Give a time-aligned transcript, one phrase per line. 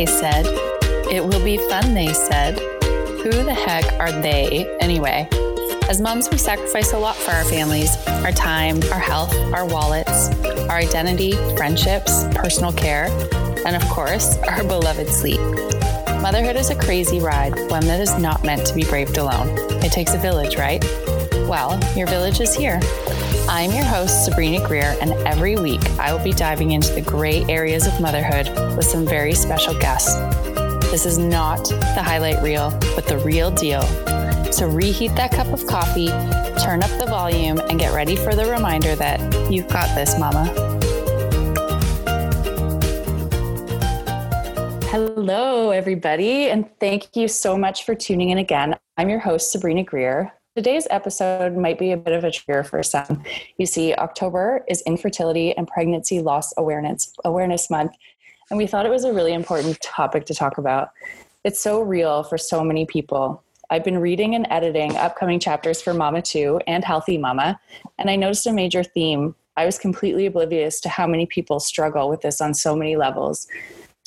[0.00, 0.46] they said.
[1.12, 2.58] It will be fun, they said.
[3.22, 5.28] Who the heck are they anyway?
[5.90, 7.94] As moms, we sacrifice a lot for our families
[8.24, 10.30] our time, our health, our wallets,
[10.70, 13.08] our identity, friendships, personal care,
[13.66, 15.40] and of course, our beloved sleep.
[16.22, 19.50] Motherhood is a crazy ride, one that is not meant to be braved alone.
[19.84, 20.82] It takes a village, right?
[21.48, 22.80] Well, your village is here.
[23.48, 27.44] I'm your host, Sabrina Greer, and every week I will be diving into the gray
[27.48, 30.14] areas of motherhood with some very special guests.
[30.90, 33.82] This is not the highlight reel, but the real deal.
[34.52, 36.08] So reheat that cup of coffee,
[36.62, 39.20] turn up the volume, and get ready for the reminder that
[39.50, 40.46] you've got this, mama.
[44.90, 48.76] Hello, everybody, and thank you so much for tuning in again.
[48.96, 50.32] I'm your host, Sabrina Greer.
[50.56, 53.22] Today's episode might be a bit of a trigger for some.
[53.56, 57.92] You see, October is Infertility and Pregnancy Loss Awareness Awareness Month,
[58.50, 60.90] and we thought it was a really important topic to talk about.
[61.44, 63.44] It's so real for so many people.
[63.70, 67.60] I've been reading and editing upcoming chapters for Mama 2 and Healthy Mama,
[67.96, 69.36] and I noticed a major theme.
[69.56, 73.46] I was completely oblivious to how many people struggle with this on so many levels.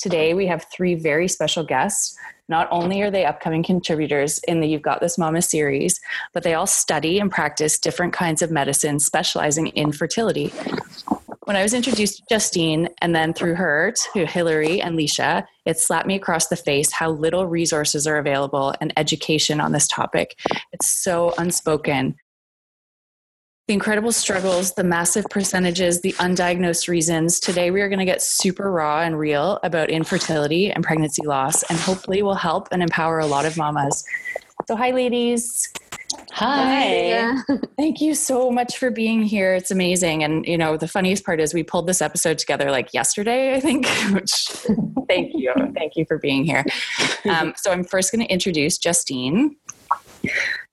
[0.04, 2.14] Today, we have three very special guests.
[2.50, 5.98] Not only are they upcoming contributors in the You've Got This Mama series,
[6.34, 10.52] but they all study and practice different kinds of medicine specializing in fertility.
[11.44, 15.78] When I was introduced to Justine and then through her to Hillary and Leisha, it
[15.78, 20.36] slapped me across the face how little resources are available and education on this topic.
[20.74, 22.16] It's so unspoken
[23.66, 27.40] the incredible struggles, the massive percentages, the undiagnosed reasons.
[27.40, 31.62] Today, we are going to get super raw and real about infertility and pregnancy loss,
[31.64, 34.04] and hopefully, will help and empower a lot of mamas.
[34.68, 35.72] So, hi, ladies.
[36.32, 37.36] Hi.
[37.78, 39.54] Thank you so much for being here.
[39.54, 40.22] It's amazing.
[40.22, 43.60] And, you know, the funniest part is we pulled this episode together like yesterday, I
[43.60, 44.30] think, which
[45.08, 45.54] thank you.
[45.74, 46.66] Thank you for being here.
[47.24, 49.56] Um, so, I'm first going to introduce Justine.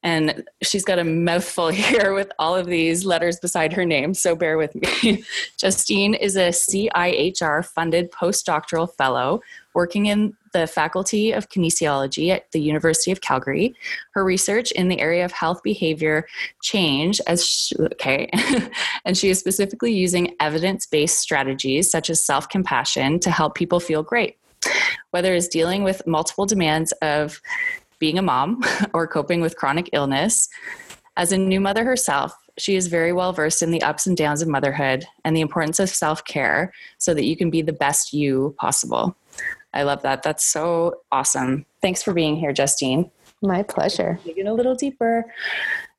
[0.03, 4.35] And she's got a mouthful here with all of these letters beside her name, so
[4.35, 5.23] bear with me.
[5.57, 9.41] Justine is a CIHR funded postdoctoral fellow
[9.73, 13.73] working in the Faculty of Kinesiology at the University of Calgary.
[14.11, 16.27] Her research in the area of health behavior
[16.61, 18.29] change as she, okay,
[19.05, 24.37] and she is specifically using evidence-based strategies such as self-compassion to help people feel great.
[25.11, 27.41] Whether it's dealing with multiple demands of
[28.01, 28.61] being a mom
[28.93, 30.49] or coping with chronic illness.
[31.15, 34.41] As a new mother herself, she is very well versed in the ups and downs
[34.41, 38.11] of motherhood and the importance of self care so that you can be the best
[38.11, 39.15] you possible.
[39.73, 40.23] I love that.
[40.23, 41.65] That's so awesome.
[41.81, 43.09] Thanks for being here, Justine.
[43.41, 44.19] My pleasure.
[44.25, 45.25] Digging a little deeper.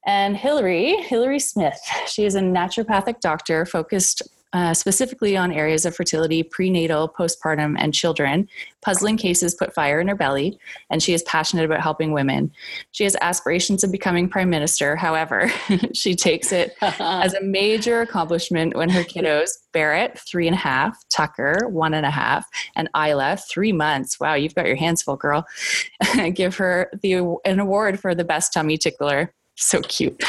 [0.05, 5.95] And Hillary, Hillary Smith, she is a naturopathic doctor focused uh, specifically on areas of
[5.95, 8.49] fertility, prenatal, postpartum, and children.
[8.83, 10.59] Puzzling cases put fire in her belly,
[10.91, 12.53] and she is passionate about helping women.
[12.91, 14.97] She has aspirations of becoming prime minister.
[14.97, 15.51] However,
[15.95, 20.97] she takes it as a major accomplishment when her kiddos, Barrett, three and a half,
[21.09, 22.47] Tucker, one and a half,
[22.77, 24.21] and Isla, three months.
[24.21, 25.47] Wow, you've got your hands full, girl.
[26.35, 30.23] give her the an award for the best tummy tickler so cute.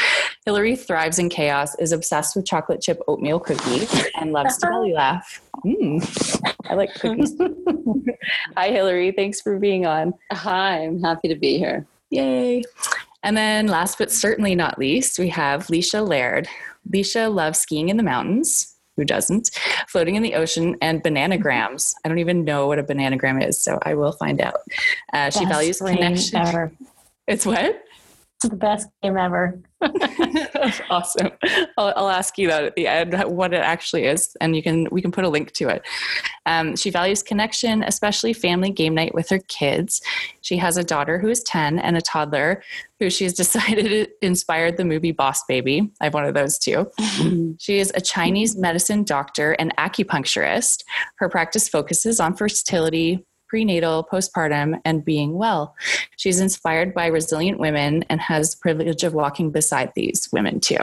[0.44, 4.92] Hillary thrives in chaos, is obsessed with chocolate chip oatmeal cookies, and loves to belly
[4.92, 5.40] laugh.
[5.64, 7.34] Mm, I like cookies.
[8.56, 9.12] Hi, Hillary.
[9.12, 10.14] Thanks for being on.
[10.32, 11.86] Hi, I'm happy to be here.
[12.10, 12.62] Yay.
[13.22, 16.46] And then, last but certainly not least, we have Leisha Laird.
[16.90, 18.74] Leisha loves skiing in the mountains.
[18.96, 19.50] Who doesn't?
[19.88, 21.94] Floating in the ocean and bananagrams.
[22.04, 24.60] I don't even know what a bananagram is, so I will find out.
[25.12, 26.38] Uh, she values connection.
[26.38, 26.72] Ever.
[27.26, 27.82] It's what?
[28.48, 29.60] The best game ever.
[30.90, 31.30] awesome.
[31.76, 34.88] I'll, I'll, ask you that at the end what it actually is, and you can
[34.90, 35.82] we can put a link to it.
[36.46, 40.00] Um, she values connection, especially family game night with her kids.
[40.40, 42.62] She has a daughter who is ten and a toddler
[43.00, 45.92] who she has decided inspired the movie Boss Baby.
[46.00, 46.90] I have one of those too.
[47.58, 50.82] she is a Chinese medicine doctor and acupuncturist.
[51.16, 53.24] Her practice focuses on fertility,
[53.54, 55.76] prenatal, postpartum, and being well.
[56.16, 60.78] She's inspired by resilient women and has the privilege of walking beside these women too.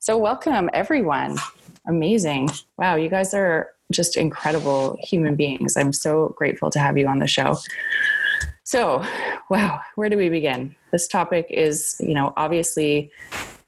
[0.00, 1.38] So, welcome everyone.
[1.86, 2.48] Amazing.
[2.78, 5.76] Wow, you guys are just incredible human beings.
[5.76, 7.56] I'm so grateful to have you on the show.
[8.64, 9.04] So,
[9.48, 10.74] wow, where do we begin?
[10.90, 13.12] This topic is, you know, obviously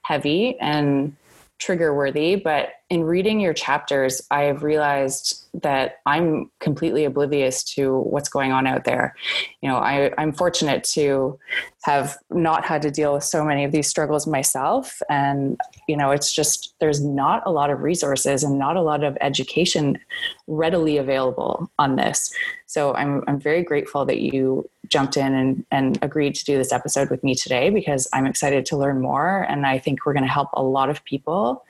[0.01, 1.15] heavy and
[1.59, 8.29] trigger worthy, but in reading your chapters, I've realized that I'm completely oblivious to what's
[8.29, 9.15] going on out there.
[9.61, 11.39] You know, I, I'm fortunate to
[11.83, 15.01] have not had to deal with so many of these struggles myself.
[15.09, 19.03] And, you know, it's just there's not a lot of resources and not a lot
[19.03, 19.99] of education
[20.47, 22.33] readily available on this.
[22.65, 26.71] So I'm, I'm very grateful that you jumped in and, and agreed to do this
[26.71, 29.45] episode with me today because I'm excited to learn more.
[29.49, 31.63] And I think we're going to help a lot of people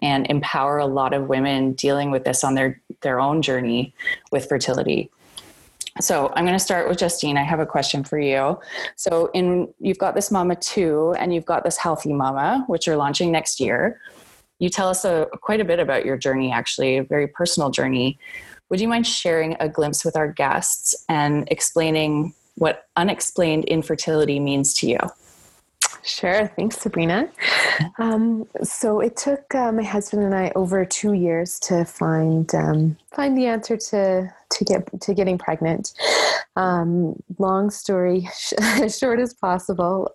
[0.00, 3.94] and empower a lot of women dealing with this on their, their own journey
[4.30, 5.10] with fertility.
[6.00, 7.36] So I'm going to start with Justine.
[7.36, 8.60] I have a question for you.
[8.94, 12.96] So in you've got this mama two and you've got this healthy mama, which you're
[12.96, 14.00] launching next year.
[14.60, 18.18] You tell us a, quite a bit about your journey, actually, a very personal journey.
[18.68, 24.74] Would you mind sharing a glimpse with our guests and explaining what unexplained infertility means
[24.74, 24.98] to you?
[26.02, 26.46] Sure.
[26.56, 27.28] Thanks, Sabrina.
[27.98, 32.96] Um, so it took uh, my husband and I over two years to find um,
[33.12, 35.92] find the answer to to get to getting pregnant.
[36.56, 38.28] Um, long story
[38.88, 40.12] short as possible.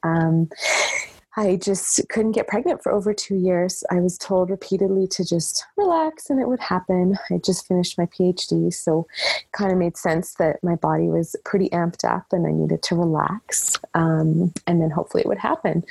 [1.36, 3.84] I just couldn't get pregnant for over two years.
[3.90, 7.18] I was told repeatedly to just relax and it would happen.
[7.32, 9.08] I just finished my PhD, so
[9.38, 12.84] it kind of made sense that my body was pretty amped up and I needed
[12.84, 13.78] to relax.
[13.96, 15.84] Um, and then hopefully it would happen.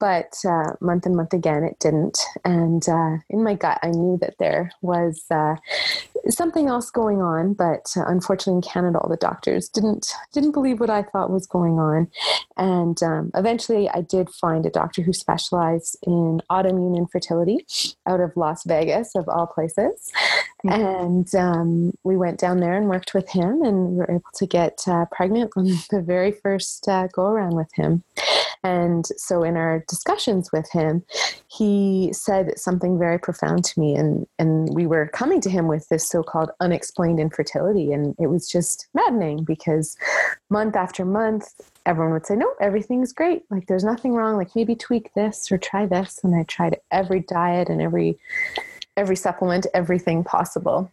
[0.00, 2.18] But uh, month and month again, it didn't.
[2.44, 5.56] And uh, in my gut, I knew that there was uh,
[6.28, 7.54] something else going on.
[7.54, 11.46] But uh, unfortunately, in Canada, all the doctors didn't didn't believe what I thought was
[11.46, 12.10] going on.
[12.56, 17.66] And um, eventually, I did find a doctor doctor who specialized in autoimmune infertility
[18.06, 20.10] out of Las Vegas, of all places.
[20.64, 20.68] Mm-hmm.
[20.68, 24.46] And um, we went down there and worked with him, and we were able to
[24.46, 28.02] get uh, pregnant on the very first uh, go around with him.
[28.64, 31.04] And so, in our discussions with him,
[31.46, 33.94] he said something very profound to me.
[33.94, 37.92] And, and we were coming to him with this so called unexplained infertility.
[37.92, 39.96] And it was just maddening because
[40.50, 43.44] month after month, everyone would say, No, everything's great.
[43.50, 44.36] Like, there's nothing wrong.
[44.36, 46.20] Like, maybe tweak this or try this.
[46.22, 48.18] And I tried every diet and every
[48.96, 50.90] every supplement, everything possible.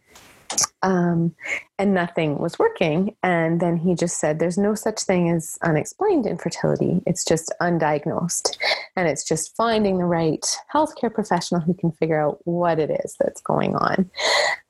[0.82, 1.34] Um,
[1.78, 3.16] and nothing was working.
[3.22, 7.02] And then he just said, There's no such thing as unexplained infertility.
[7.06, 8.56] It's just undiagnosed.
[8.94, 13.16] And it's just finding the right healthcare professional who can figure out what it is
[13.18, 14.10] that's going on.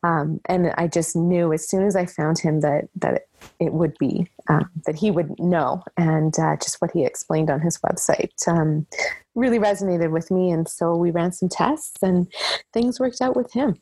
[0.03, 3.27] Um, and I just knew as soon as I found him that, that
[3.61, 5.83] it would be, um, that he would know.
[5.97, 8.87] And uh, just what he explained on his website um,
[9.35, 10.51] really resonated with me.
[10.51, 12.27] And so we ran some tests and
[12.73, 13.77] things worked out with him.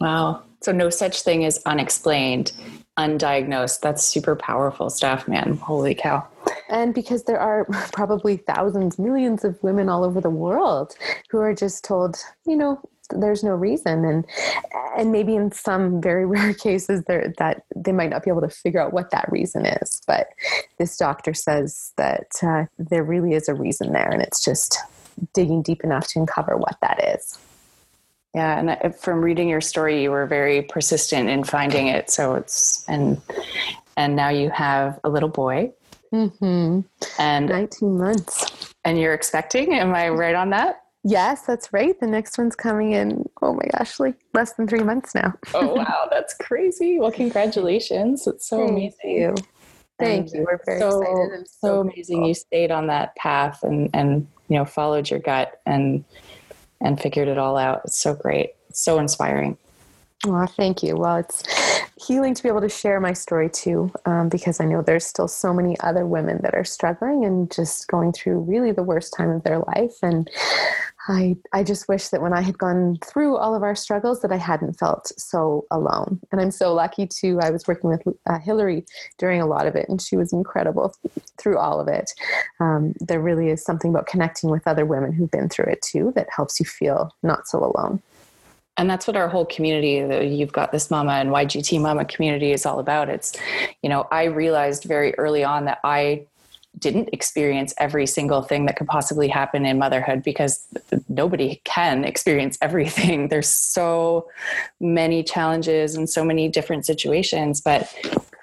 [0.00, 0.42] Wow.
[0.66, 2.50] So no such thing as unexplained,
[2.98, 3.82] undiagnosed.
[3.82, 5.58] That's super powerful stuff, man.
[5.58, 6.26] Holy cow.
[6.68, 10.96] And because there are probably thousands, millions of women all over the world
[11.30, 12.16] who are just told,
[12.48, 12.80] you know,
[13.10, 14.24] there's no reason and
[14.98, 18.50] and maybe in some very rare cases there that they might not be able to
[18.50, 20.30] figure out what that reason is but
[20.78, 24.78] this doctor says that uh, there really is a reason there and it's just
[25.34, 27.38] digging deep enough to uncover what that is
[28.36, 32.10] yeah, and from reading your story, you were very persistent in finding it.
[32.10, 33.18] So it's and
[33.96, 35.72] and now you have a little boy.
[36.12, 36.80] Mm-hmm.
[37.18, 38.74] And 19 months.
[38.84, 39.72] And you're expecting?
[39.72, 40.82] Am I right on that?
[41.02, 41.98] Yes, that's right.
[41.98, 43.24] The next one's coming in.
[43.40, 45.32] Oh my gosh, like less than three months now.
[45.54, 46.98] oh wow, that's crazy!
[46.98, 48.26] Well, congratulations!
[48.26, 49.10] It's so Thank amazing.
[49.10, 49.34] You.
[49.98, 50.46] Thank and you.
[50.46, 51.48] We're very so, excited.
[51.48, 52.26] so, so amazing.
[52.26, 56.04] You stayed on that path and and you know followed your gut and
[56.80, 57.82] and figured it all out.
[57.84, 58.54] It's so great.
[58.68, 59.56] It's so inspiring.
[60.26, 60.96] Oh, thank you.
[60.96, 61.44] Well, it's
[62.06, 65.28] healing to be able to share my story too, um, because I know there's still
[65.28, 69.30] so many other women that are struggling and just going through really the worst time
[69.30, 69.94] of their life.
[70.02, 70.28] And
[71.08, 74.32] I, I just wish that when I had gone through all of our struggles that
[74.32, 76.20] I hadn't felt so alone.
[76.32, 77.38] And I'm so lucky too.
[77.40, 78.84] I was working with uh, Hillary
[79.18, 80.94] during a lot of it, and she was incredible
[81.36, 82.12] through all of it.
[82.60, 86.12] Um, there really is something about connecting with other women who've been through it too
[86.16, 88.02] that helps you feel not so alone.
[88.78, 92.52] And that's what our whole community, the You've Got This Mama and YGT Mama community
[92.52, 93.08] is all about.
[93.08, 93.32] It's,
[93.82, 96.26] you know, I realized very early on that I
[96.78, 100.66] didn't experience every single thing that could possibly happen in motherhood because
[101.08, 103.28] nobody can experience everything.
[103.30, 104.28] There's so
[104.80, 107.92] many challenges and so many different situations, but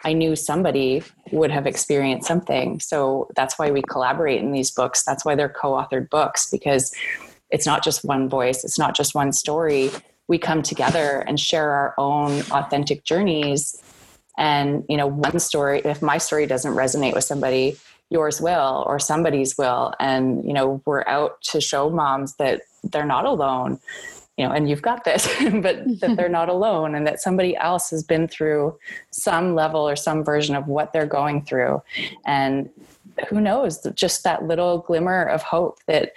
[0.04, 2.80] I knew somebody would have experienced something.
[2.80, 5.04] So that's why we collaborate in these books.
[5.04, 6.94] That's why they're co authored books because
[7.50, 9.92] it's not just one voice, it's not just one story.
[10.28, 13.82] We come together and share our own authentic journeys.
[14.38, 17.78] And, you know, one story, if my story doesn't resonate with somebody,
[18.10, 19.94] yours will or somebody's will.
[20.00, 23.80] And you know we're out to show moms that they're not alone
[24.38, 25.28] you know and you've got this
[25.62, 28.78] but that they're not alone and that somebody else has been through
[29.12, 31.82] some level or some version of what they're going through.
[32.26, 32.70] And
[33.30, 36.14] who knows just that little glimmer of hope that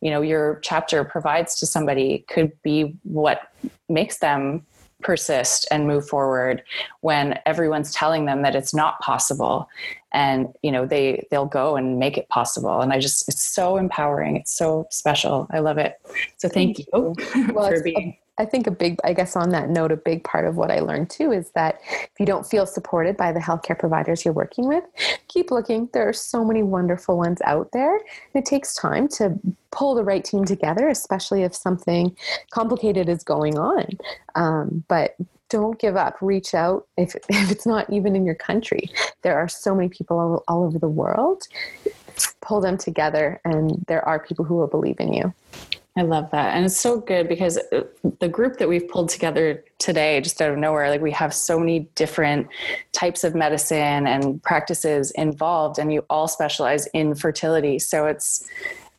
[0.00, 3.50] you know your chapter provides to somebody could be what
[3.88, 4.64] makes them
[5.02, 6.62] persist and move forward
[7.00, 9.68] when everyone's telling them that it's not possible
[10.14, 13.76] and you know they they'll go and make it possible and i just it's so
[13.76, 16.00] empowering it's so special i love it
[16.38, 17.46] so thank, thank you, you.
[17.52, 20.44] well, for being I think a big, I guess on that note, a big part
[20.44, 23.78] of what I learned too is that if you don't feel supported by the healthcare
[23.78, 24.82] providers you're working with,
[25.28, 25.88] keep looking.
[25.92, 28.00] There are so many wonderful ones out there.
[28.34, 29.38] It takes time to
[29.70, 32.16] pull the right team together, especially if something
[32.50, 33.86] complicated is going on.
[34.34, 35.14] Um, but
[35.54, 36.16] don't give up.
[36.20, 38.90] Reach out if, if it's not even in your country.
[39.22, 41.44] There are so many people all, all over the world.
[42.40, 45.32] Pull them together, and there are people who will believe in you.
[45.96, 46.56] I love that.
[46.56, 47.84] And it's so good because uh,
[48.18, 51.56] the group that we've pulled together today, just out of nowhere, like we have so
[51.56, 52.48] many different
[52.90, 57.78] types of medicine and practices involved, and you all specialize in fertility.
[57.78, 58.48] So it's,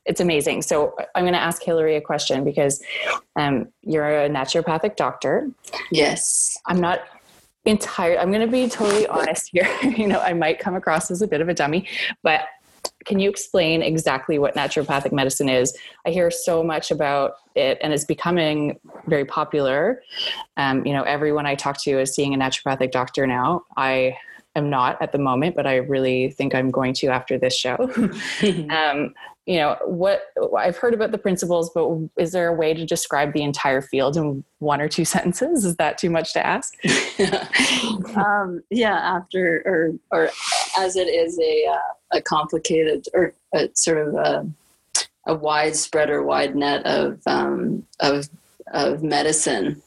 [0.06, 0.62] it's amazing.
[0.62, 2.82] So I'm going to ask Hillary a question because
[3.36, 5.50] um, you're a naturopathic doctor.
[5.92, 6.60] Yes.
[6.66, 7.02] I'm not
[7.66, 8.18] entire.
[8.18, 9.68] I'm going to be totally honest here.
[9.84, 11.88] you know, I might come across as a bit of a dummy,
[12.24, 12.42] but
[13.06, 15.76] can you explain exactly what naturopathic medicine is?
[16.06, 20.02] I hear so much about it, and it's becoming very popular.
[20.58, 23.64] Um, you know, everyone I talk to is seeing a naturopathic doctor now.
[23.78, 24.18] I
[24.56, 27.78] am not at the moment, but I really think I'm going to after this show.
[28.70, 29.14] um,
[29.46, 30.24] you know what
[30.58, 31.88] i've heard about the principles but
[32.18, 35.64] is there a way to describe the entire field in one or two sentences?
[35.64, 36.74] Is that too much to ask?
[38.16, 40.30] Um, yeah after or or
[40.80, 44.50] as it is a uh, a complicated or a sort of a,
[45.28, 48.30] a widespread or wide net of um, of
[48.74, 49.82] of medicine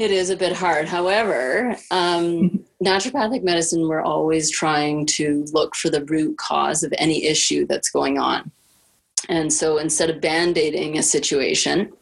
[0.00, 5.90] it is a bit hard however um, naturopathic medicine, we're always trying to look for
[5.90, 8.50] the root cause of any issue that's going on.
[9.28, 11.92] And so instead of band aiding a situation,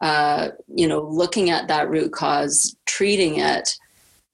[0.00, 3.76] uh, you know, looking at that root cause, treating it,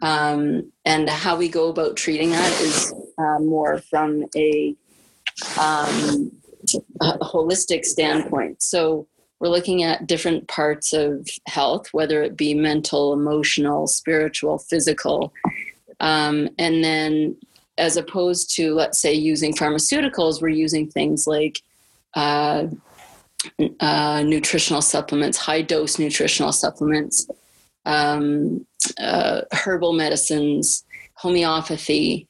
[0.02, 4.74] um, and how we go about treating that is uh, more from a,
[5.58, 6.32] um,
[7.02, 8.62] a holistic standpoint.
[8.62, 9.06] So
[9.40, 15.32] we're looking at different parts of health, whether it be mental, emotional, spiritual, physical,
[16.00, 17.36] um, and then,
[17.78, 21.62] as opposed to, let's say, using pharmaceuticals, we're using things like
[22.14, 22.66] uh,
[23.80, 27.28] uh, nutritional supplements, high dose nutritional supplements,
[27.86, 28.66] um,
[28.98, 32.26] uh, herbal medicines, homeopathy.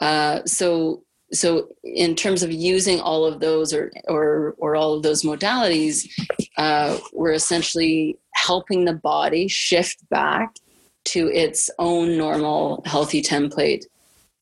[0.00, 1.03] Uh, so,
[1.34, 6.08] so in terms of using all of those or or or all of those modalities,
[6.56, 10.56] uh, we're essentially helping the body shift back
[11.04, 13.84] to its own normal healthy template.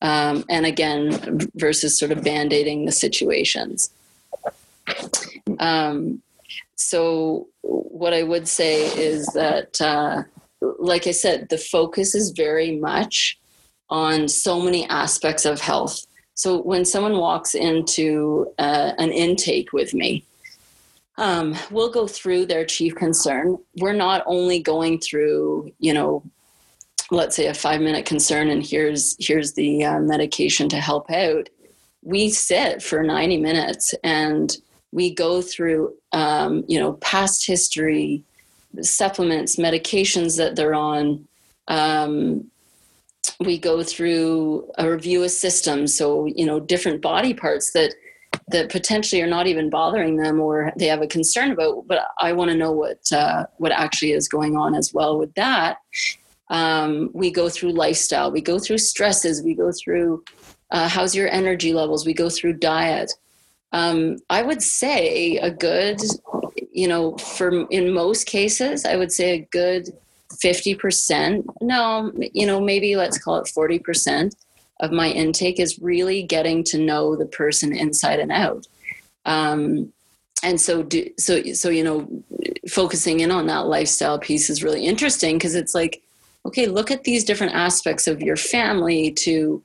[0.01, 3.89] Um, and again, versus sort of band aiding the situations.
[5.59, 6.21] Um,
[6.75, 10.23] so, what I would say is that, uh,
[10.79, 13.39] like I said, the focus is very much
[13.89, 16.05] on so many aspects of health.
[16.35, 20.25] So, when someone walks into uh, an intake with me,
[21.17, 23.57] um, we'll go through their chief concern.
[23.77, 26.23] We're not only going through, you know,
[27.11, 31.49] let's say a five minute concern and here's here's the uh, medication to help out
[32.01, 34.57] we sit for 90 minutes and
[34.91, 38.23] we go through um, you know past history
[38.81, 41.27] supplements medications that they're on
[41.67, 42.49] um,
[43.39, 47.93] we go through a review of systems so you know different body parts that
[48.49, 52.33] that potentially are not even bothering them or they have a concern about but i
[52.33, 55.77] want to know what uh, what actually is going on as well with that
[56.49, 60.23] um, we go through lifestyle, we go through stresses, we go through
[60.69, 63.11] uh, how's your energy levels, we go through diet.
[63.71, 65.99] Um, I would say a good,
[66.71, 69.89] you know, for in most cases, I would say a good
[70.39, 74.33] 50%, no, you know, maybe let's call it 40%
[74.79, 78.67] of my intake is really getting to know the person inside and out.
[79.25, 79.93] Um,
[80.43, 82.23] and so, do, so, so, you know,
[82.69, 86.03] focusing in on that lifestyle piece is really interesting because it's like,
[86.45, 89.63] okay, look at these different aspects of your family to,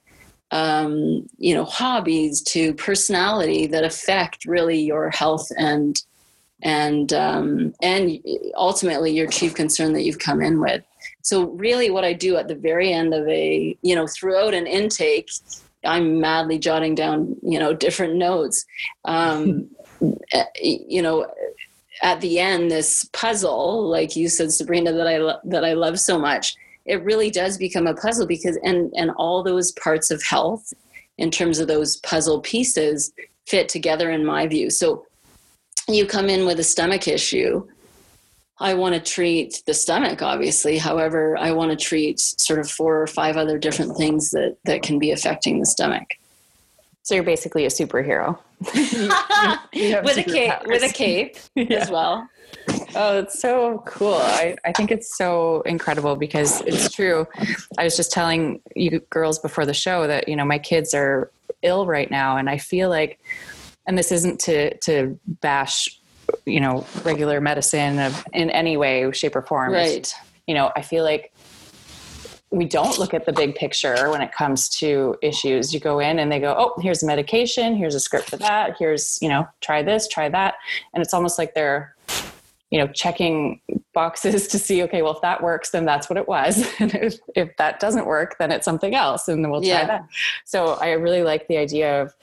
[0.53, 6.01] um, you know, hobbies to personality that affect really your health and
[6.63, 8.19] and um, and
[8.57, 10.83] ultimately your chief concern that you've come in with.
[11.23, 14.67] So really, what I do at the very end of a, you know, throughout an
[14.67, 15.31] intake,
[15.85, 18.65] I'm madly jotting down, you know, different notes.
[19.05, 19.69] Um,
[20.33, 21.27] eh, you know,
[22.03, 26.01] at the end, this puzzle, like you said, Sabrina, that I lo- that I love
[26.01, 26.55] so much,
[26.87, 30.73] it really does become a puzzle because and and all those parts of health,
[31.19, 33.13] in terms of those puzzle pieces,
[33.47, 34.71] fit together in my view.
[34.71, 35.05] So,
[35.95, 37.67] you come in with a stomach issue
[38.61, 40.79] I want to treat the stomach, obviously.
[40.79, 44.83] However, I want to treat sort of four or five other different things that, that
[44.83, 46.15] can be affecting the stomach.
[47.03, 48.39] So you're basically a superhero.
[48.75, 49.11] you,
[49.73, 51.79] you with a cape, with a cape yeah.
[51.79, 52.29] as well.
[52.97, 54.15] Oh, it's so cool.
[54.17, 57.27] I, I think it's so incredible because it's true.
[57.79, 61.31] I was just telling you girls before the show that, you know, my kids are
[61.63, 63.21] ill right now and I feel like
[63.89, 65.99] and this isn't to to bash
[66.45, 69.73] you know regular medicine of in any way shape or form.
[69.73, 70.13] Right.
[70.47, 71.33] you know i feel like
[72.51, 75.75] we don't look at the big picture when it comes to issues.
[75.75, 77.77] You go in and they go oh here's a medication.
[77.77, 78.77] Here's a script for that.
[78.79, 80.55] Here's you know try this try that.
[80.95, 81.95] And it's almost like they're
[82.71, 83.61] you know checking
[83.93, 86.67] boxes to see okay well if that works then that's what it was.
[86.81, 89.87] And if, if that doesn't work then it's something else and then we'll try yeah.
[89.87, 90.09] that.
[90.47, 92.15] So i really like the idea of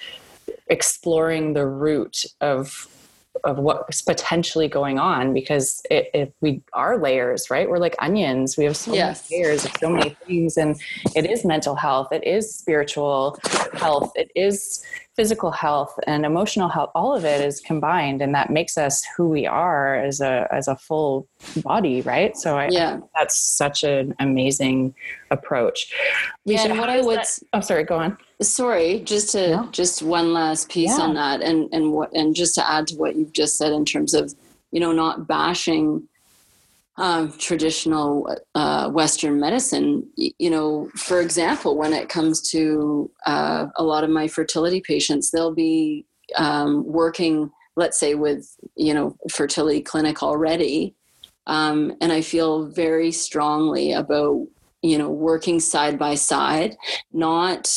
[0.68, 2.88] exploring the root of
[3.44, 7.70] of what's potentially going on because it, if we are layers right?
[7.70, 8.58] We're like onions.
[8.58, 9.30] We have so yes.
[9.30, 10.80] many layers of so many things and
[11.16, 12.08] it is mental health.
[12.12, 13.38] It is spiritual
[13.74, 14.12] health.
[14.16, 14.84] It is
[15.16, 19.30] physical health and emotional health all of it is combined and that makes us who
[19.30, 22.36] we are as a as a full body right?
[22.38, 23.00] So I, yeah.
[23.16, 24.94] that's such an amazing
[25.32, 25.94] approach.
[26.46, 28.18] Yeah, and what i would that, oh sorry go on.
[28.42, 31.04] Sorry just to just one last piece yeah.
[31.04, 33.86] on that and and what and just to add to what you've just said in
[33.86, 34.34] terms of
[34.72, 36.08] you know not bashing
[36.98, 40.08] um, traditional uh, Western medicine.
[40.16, 45.32] You know, for example, when it comes to uh, a lot of my fertility patients,
[45.32, 46.06] they'll be
[46.38, 50.96] um, working, let's say, with you know fertility clinic already,
[51.48, 54.48] um, and I feel very strongly about
[54.82, 56.78] you know working side by side,
[57.12, 57.75] not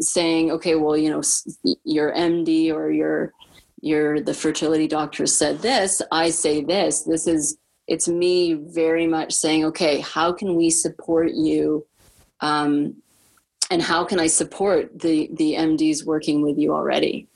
[0.00, 1.22] saying, okay, well, you know,
[1.84, 3.32] your MD or your
[3.80, 7.02] your the fertility doctor said this, I say this.
[7.02, 11.86] This is it's me very much saying, okay, how can we support you?
[12.40, 12.96] Um,
[13.70, 17.26] and how can I support the the MDs working with you already?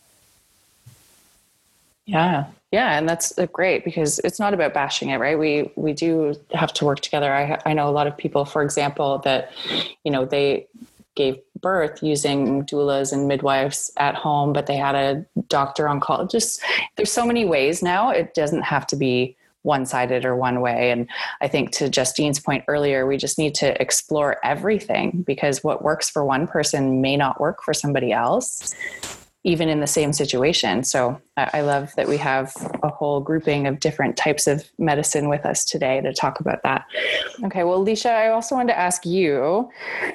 [2.06, 5.38] Yeah, yeah, and that's uh, great because it's not about bashing it, right?
[5.38, 7.32] We we do have to work together.
[7.32, 9.52] I I know a lot of people, for example, that
[10.04, 10.66] you know they
[11.16, 16.26] gave birth using doulas and midwives at home, but they had a doctor on call.
[16.26, 16.62] Just
[16.96, 18.10] there's so many ways now.
[18.10, 20.90] It doesn't have to be one sided or one way.
[20.90, 21.08] And
[21.40, 26.08] I think to Justine's point earlier, we just need to explore everything because what works
[26.08, 28.74] for one person may not work for somebody else,
[29.44, 30.84] even in the same situation.
[30.84, 35.46] So I love that we have a whole grouping of different types of medicine with
[35.46, 36.84] us today to talk about that.
[37.44, 39.70] Okay, well, Alicia, I also wanted to ask you,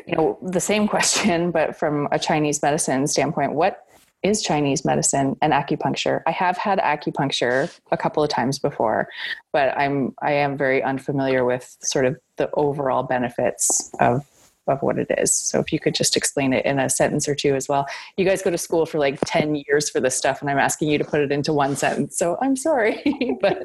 [0.06, 3.54] you know, the same question, but from a Chinese medicine standpoint.
[3.54, 3.82] What
[4.26, 6.24] is Chinese medicine and acupuncture.
[6.26, 9.08] I have had acupuncture a couple of times before,
[9.54, 14.26] but I'm I am very unfamiliar with sort of the overall benefits of
[14.68, 15.32] of what it is.
[15.32, 17.86] So if you could just explain it in a sentence or two as well.
[18.18, 20.90] You guys go to school for like 10 years for this stuff and I'm asking
[20.90, 22.18] you to put it into one sentence.
[22.18, 23.00] So I'm sorry,
[23.42, 23.64] but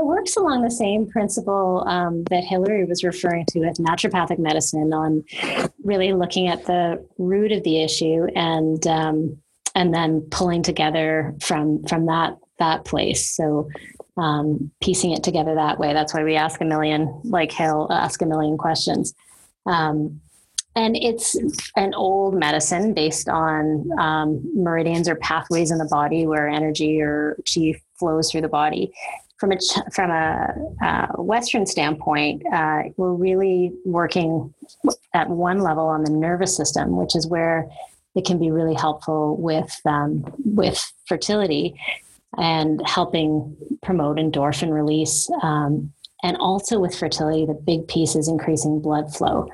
[0.00, 4.92] it works along the same principle um, that Hillary was referring to with naturopathic medicine
[4.92, 5.24] on
[5.82, 9.38] really looking at the root of the issue and um,
[9.74, 13.34] and then pulling together from from that that place.
[13.34, 13.68] So
[14.16, 15.92] um, piecing it together that way.
[15.92, 19.14] That's why we ask a million, like Hill, ask a million questions.
[19.66, 20.20] Um,
[20.74, 21.36] and it's
[21.76, 27.38] an old medicine based on um, meridians or pathways in the body where energy or
[27.52, 28.92] chi flows through the body
[29.38, 29.58] from a
[29.92, 34.52] from a uh, Western standpoint, uh, we're really working
[35.14, 37.68] at one level on the nervous system, which is where
[38.14, 41.78] it can be really helpful with um, with fertility
[42.38, 45.30] and helping promote endorphin release.
[45.42, 49.48] Um, and also with fertility, the big piece is increasing blood flow.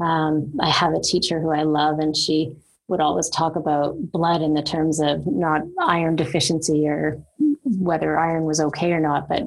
[0.00, 2.52] Um, I have a teacher who I love, and she
[2.88, 7.22] would always talk about blood in the terms of not iron deficiency or
[7.66, 9.42] whether iron was okay or not, but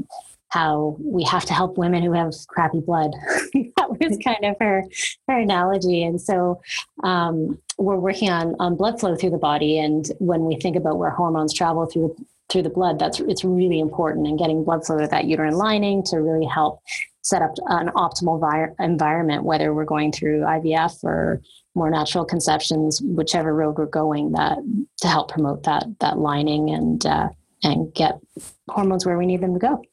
[0.50, 3.12] how we have to help women who have crappy blood.
[3.78, 4.84] that was kind of her
[5.28, 6.04] her analogy.
[6.04, 6.60] And so
[7.04, 9.78] um, we're working on on blood flow through the body.
[9.80, 12.16] And when we think about where hormones travel through
[12.50, 14.28] through the blood, that's it's really important.
[14.28, 16.82] And getting blood flow to that uterine lining to really help
[17.22, 21.42] set up an optimal vi- environment, whether we're going through IVF or
[21.76, 24.58] more natural conceptions, whichever road we're going, that
[24.98, 27.30] to help promote that that lining and uh,
[27.64, 28.20] and get
[28.68, 29.84] hormones where we need them to go.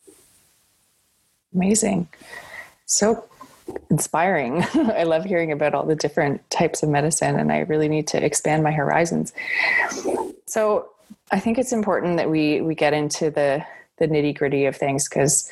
[1.55, 2.09] Amazing.
[2.87, 3.25] So
[3.91, 4.63] inspiring.
[4.75, 8.25] I love hearing about all the different types of medicine, and I really need to
[8.25, 9.33] expand my horizons.
[10.47, 10.91] So
[11.31, 13.65] I think it's important that we we get into the
[13.99, 15.51] the nitty gritty of things because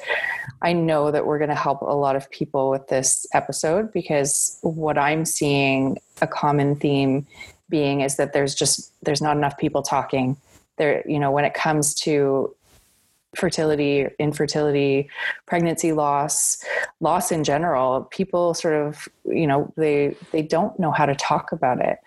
[0.60, 4.58] I know that we're going to help a lot of people with this episode because
[4.60, 7.26] what I'm seeing a common theme
[7.70, 10.36] being is that there's just there's not enough people talking
[10.76, 12.54] there you know when it comes to
[13.36, 15.08] fertility, infertility,
[15.46, 16.62] pregnancy loss,
[17.00, 21.52] loss in general, people sort of, you know, they they don't know how to talk
[21.52, 21.98] about it.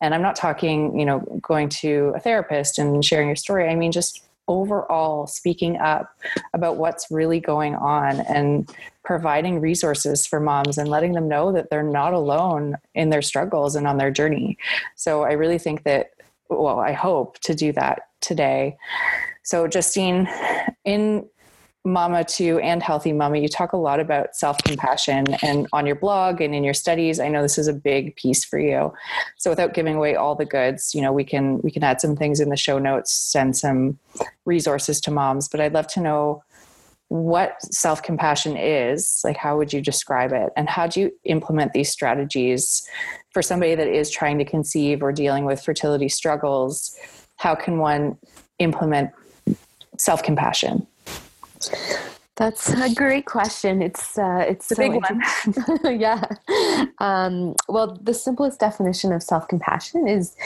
[0.00, 3.68] And I'm not talking, you know, going to a therapist and sharing your story.
[3.68, 6.18] I mean just overall speaking up
[6.54, 11.70] about what's really going on and providing resources for moms and letting them know that
[11.70, 14.58] they're not alone in their struggles and on their journey.
[14.96, 16.10] So I really think that
[16.48, 18.76] well, I hope to do that today.
[19.42, 20.28] So, Justine,
[20.84, 21.26] in
[21.84, 25.96] Mama 2 and Healthy Mama, you talk a lot about self compassion and on your
[25.96, 27.18] blog and in your studies.
[27.18, 28.92] I know this is a big piece for you.
[29.38, 32.16] So, without giving away all the goods, you know, we can we can add some
[32.16, 33.98] things in the show notes, send some
[34.44, 35.48] resources to moms.
[35.48, 36.42] But I'd love to know
[37.08, 39.20] what self compassion is.
[39.24, 42.86] Like, how would you describe it, and how do you implement these strategies
[43.32, 46.94] for somebody that is trying to conceive or dealing with fertility struggles?
[47.40, 48.18] How can one
[48.58, 49.12] implement
[49.96, 50.86] self compassion?
[52.36, 53.80] That's a great question.
[53.80, 55.22] It's uh, it's a so big one.
[55.98, 56.22] yeah.
[56.98, 60.36] Um, well, the simplest definition of self compassion is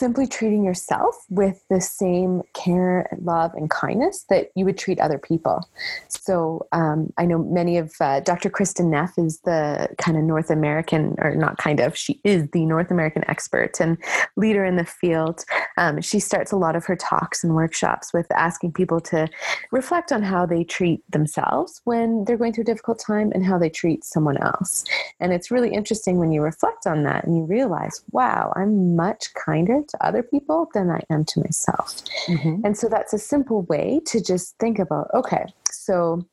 [0.00, 5.18] simply treating yourself with the same care, love, and kindness that you would treat other
[5.18, 5.68] people.
[6.08, 8.48] So um, I know many of uh, Dr.
[8.48, 12.64] Kristin Neff is the kind of North American, or not kind of, she is the
[12.64, 13.98] North American expert and
[14.36, 15.44] leader in the field.
[15.76, 19.28] Um, she starts a lot of her talks and workshops with asking people to
[19.70, 23.58] reflect on how they treat themselves when they're going through a difficult time and how
[23.58, 24.82] they treat someone else.
[25.20, 29.34] And it's really interesting when you reflect on that and you realize, wow, I'm much
[29.34, 32.02] kinder to other people than I am to myself.
[32.26, 32.64] Mm-hmm.
[32.64, 36.24] And so that's a simple way to just think about okay, so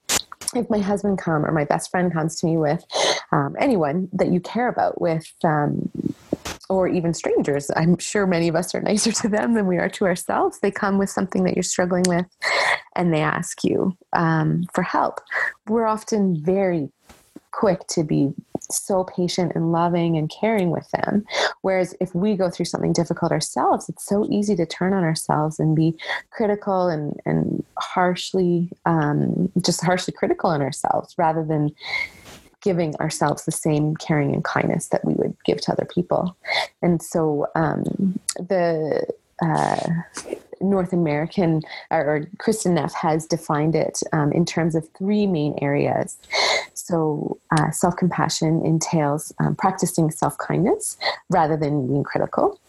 [0.55, 2.83] if my husband come or my best friend comes to me with
[3.31, 5.89] um, anyone that you care about with um,
[6.69, 9.89] or even strangers i'm sure many of us are nicer to them than we are
[9.89, 12.25] to ourselves they come with something that you're struggling with
[12.95, 15.19] and they ask you um, for help
[15.67, 16.89] we're often very
[17.51, 18.33] quick to be
[18.71, 21.25] so patient and loving and caring with them.
[21.61, 25.59] Whereas if we go through something difficult ourselves, it's so easy to turn on ourselves
[25.59, 25.97] and be
[26.31, 31.71] critical and, and harshly, um, just harshly critical on ourselves rather than
[32.61, 36.35] giving ourselves the same caring and kindness that we would give to other people.
[36.81, 39.07] And so um, the
[39.41, 39.89] uh,
[40.61, 45.57] North American, or, or Kristin Neff has defined it um, in terms of three main
[45.61, 46.17] areas.
[46.87, 50.97] So, uh, self compassion entails um, practicing self kindness
[51.29, 52.59] rather than being critical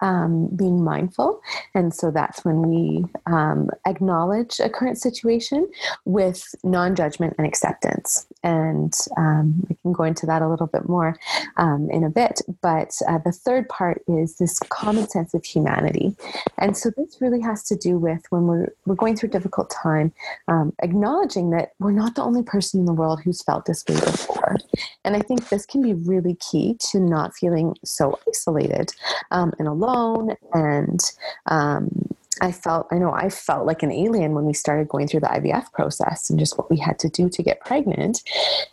[0.00, 1.40] um, being mindful.
[1.74, 5.68] And so that's when we um, acknowledge a current situation
[6.04, 8.26] with non judgment and acceptance.
[8.42, 11.16] And um, we can go into that a little bit more
[11.56, 12.40] um, in a bit.
[12.62, 16.16] But uh, the third part is this common sense of humanity.
[16.58, 19.70] And so this really has to do with when we're, we're going through a difficult
[19.70, 20.12] time,
[20.48, 23.94] um, acknowledging that we're not the only person in the world who's felt this way
[23.94, 24.56] before.
[25.04, 28.92] And I think this can be really key to not feeling so isolated
[29.30, 31.00] um, and alone and
[31.46, 31.88] um,
[32.40, 35.26] I felt, I know I felt like an alien when we started going through the
[35.26, 38.22] IVF process and just what we had to do to get pregnant.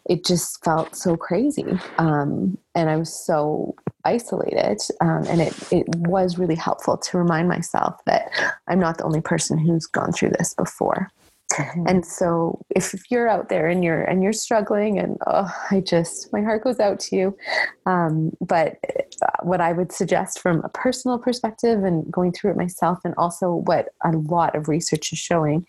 [0.05, 1.65] It just felt so crazy.
[1.97, 4.79] Um, and I was so isolated.
[5.01, 8.31] Um, and it, it was really helpful to remind myself that
[8.67, 11.11] I'm not the only person who's gone through this before.
[11.53, 11.87] Mm-hmm.
[11.87, 16.31] And so if, you're out there and you're and you're struggling and oh I just
[16.33, 17.37] my heart goes out to you.
[17.85, 18.77] Um, but
[19.21, 23.13] uh, what I would suggest from a personal perspective and going through it myself and
[23.17, 25.65] also what a lot of research is showing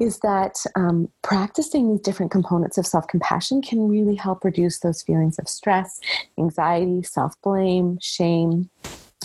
[0.00, 5.38] is that um, practicing these different components of self-compassion can really help reduce those feelings
[5.38, 6.00] of stress,
[6.38, 8.68] anxiety, self-blame, shame,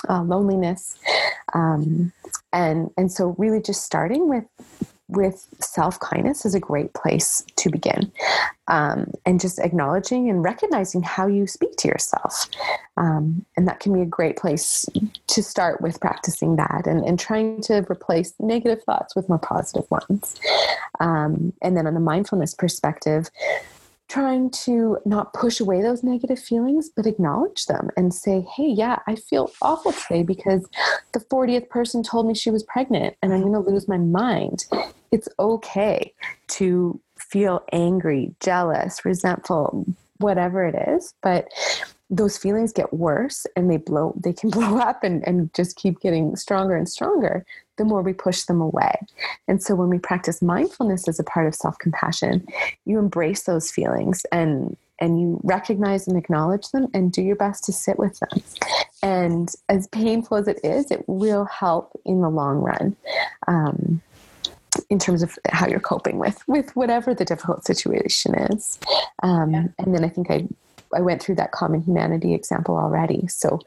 [0.07, 0.97] uh, loneliness,
[1.53, 2.11] um,
[2.53, 4.45] and and so really just starting with
[5.09, 8.11] with self kindness is a great place to begin.
[8.67, 12.47] Um, and just acknowledging and recognizing how you speak to yourself.
[12.97, 14.85] Um, and that can be a great place
[15.27, 19.89] to start with practicing that and, and trying to replace negative thoughts with more positive
[19.89, 20.39] ones.
[20.99, 23.31] Um, and then on the mindfulness perspective,
[24.09, 28.97] trying to not push away those negative feelings, but acknowledge them and say, hey, yeah,
[29.07, 30.67] I feel awful today because
[31.13, 34.65] the 40th person told me she was pregnant and I'm going to lose my mind.
[35.11, 36.13] It's okay
[36.49, 39.85] to feel angry, jealous, resentful,
[40.17, 41.13] whatever it is.
[41.21, 41.49] But
[42.09, 45.99] those feelings get worse and they blow they can blow up and, and just keep
[45.99, 47.45] getting stronger and stronger
[47.77, 48.93] the more we push them away
[49.47, 52.45] and so when we practice mindfulness as a part of self-compassion
[52.85, 57.63] you embrace those feelings and and you recognize and acknowledge them and do your best
[57.63, 58.41] to sit with them
[59.01, 62.95] and as painful as it is it will help in the long run
[63.47, 64.01] um,
[64.89, 68.79] in terms of how you're coping with with whatever the difficult situation is
[69.23, 69.63] um, yeah.
[69.79, 70.47] and then i think i
[70.93, 73.27] I went through that common humanity example already.
[73.27, 73.59] So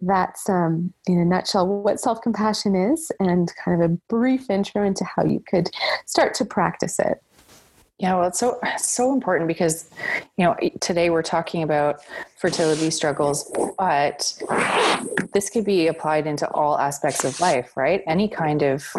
[0.00, 4.84] that's um, in a nutshell what self compassion is, and kind of a brief intro
[4.84, 5.70] into how you could
[6.06, 7.22] start to practice it.
[7.98, 9.90] Yeah, well, it's so so important because
[10.38, 12.00] you know today we're talking about
[12.38, 14.42] fertility struggles, but
[15.34, 18.02] this could be applied into all aspects of life, right?
[18.06, 18.90] Any kind of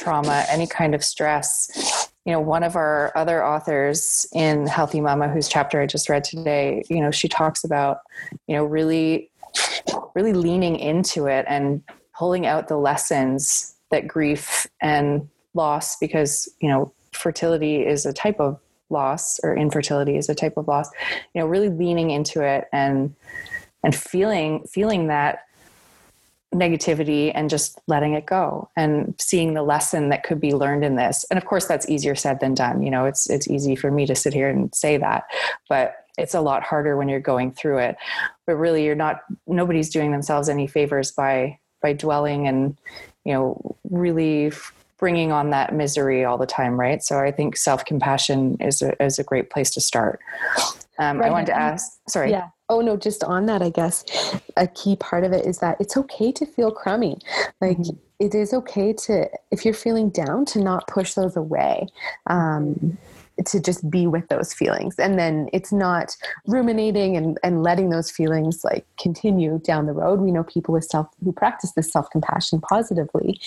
[0.00, 2.08] trauma, any kind of stress.
[2.24, 6.24] You know, one of our other authors in Healthy Mama, whose chapter I just read
[6.24, 7.98] today, you know, she talks about
[8.46, 9.30] you know really,
[10.14, 11.82] really leaning into it and
[12.16, 18.40] pulling out the lessons that grief and loss, because you know fertility is a type
[18.40, 18.58] of
[18.88, 20.90] loss or infertility is a type of loss
[21.32, 23.14] you know really leaning into it and
[23.84, 25.44] and feeling feeling that
[26.54, 30.96] negativity and just letting it go and seeing the lesson that could be learned in
[30.96, 33.90] this and of course that's easier said than done you know it's it's easy for
[33.90, 35.24] me to sit here and say that
[35.68, 37.96] but it's a lot harder when you're going through it
[38.48, 42.76] but really you're not nobody's doing themselves any favors by by dwelling and
[43.24, 44.50] you know really
[45.00, 47.02] bringing on that misery all the time, right?
[47.02, 50.20] So I think self compassion is a, is a great place to start.
[50.98, 51.28] Um, right.
[51.28, 52.30] I wanted to ask, sorry.
[52.30, 52.48] Yeah.
[52.70, 54.04] Oh no, just on that, I guess
[54.56, 57.18] a key part of it is that it's okay to feel crummy.
[57.60, 57.96] Like mm-hmm.
[58.20, 61.88] it is okay to, if you're feeling down, to not push those away.
[62.28, 62.96] Um,
[63.46, 66.14] to just be with those feelings and then it's not
[66.46, 70.84] ruminating and, and letting those feelings like continue down the road we know people with
[70.84, 73.40] self who practice this self-compassion positively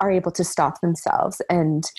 [0.00, 1.90] are able to stop themselves and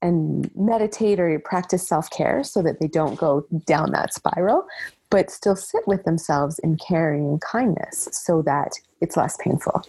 [0.00, 4.64] and meditate or practice self-care so that they don't go down that spiral
[5.12, 9.84] but still sit with themselves in caring and kindness so that it's less painful.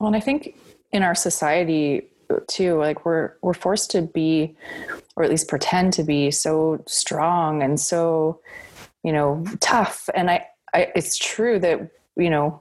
[0.00, 0.56] Well and i think
[0.92, 2.08] in our society
[2.48, 4.56] too like we're we're forced to be
[5.14, 8.40] or at least pretend to be so strong and so
[9.02, 10.08] you know tough.
[10.14, 12.60] And I, I it's true that you know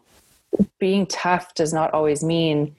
[0.79, 2.75] being tough does not always mean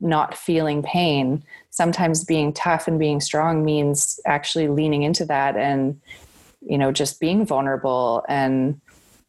[0.00, 1.42] not feeling pain.
[1.70, 6.00] Sometimes being tough and being strong means actually leaning into that and
[6.60, 8.80] you know just being vulnerable and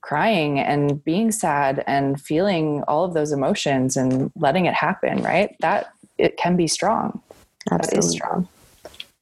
[0.01, 5.55] crying and being sad and feeling all of those emotions and letting it happen right
[5.59, 7.21] that it can be strong.
[7.71, 7.97] Absolutely.
[7.97, 8.47] That is strong.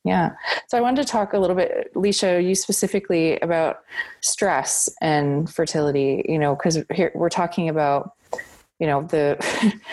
[0.05, 0.31] Yeah.
[0.67, 3.81] So I wanted to talk a little bit, Leisha you specifically about
[4.21, 8.13] stress and fertility, you know, because here we're talking about,
[8.79, 9.37] you know, the,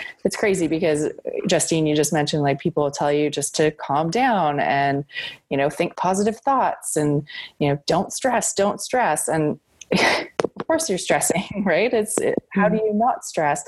[0.25, 1.11] it's crazy because
[1.46, 5.05] Justine, you just mentioned like people tell you just to calm down and,
[5.51, 7.27] you know, think positive thoughts and,
[7.59, 9.29] you know, don't stress, don't stress.
[9.29, 9.59] And
[9.92, 11.92] of course you're stressing right?
[11.92, 12.87] It's it, how do mm-hmm.
[12.87, 13.64] you not stress?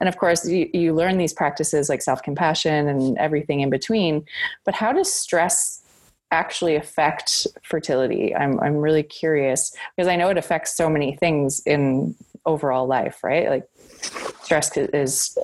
[0.00, 4.24] And of course you, you learn these practices like self-compassion and everything in between.
[4.64, 5.82] But how does stress
[6.30, 8.34] actually affect fertility?
[8.34, 12.14] I'm, I'm really curious because i know it affects so many things in
[12.46, 13.48] overall life right?
[13.48, 13.68] Like
[14.42, 15.38] stress is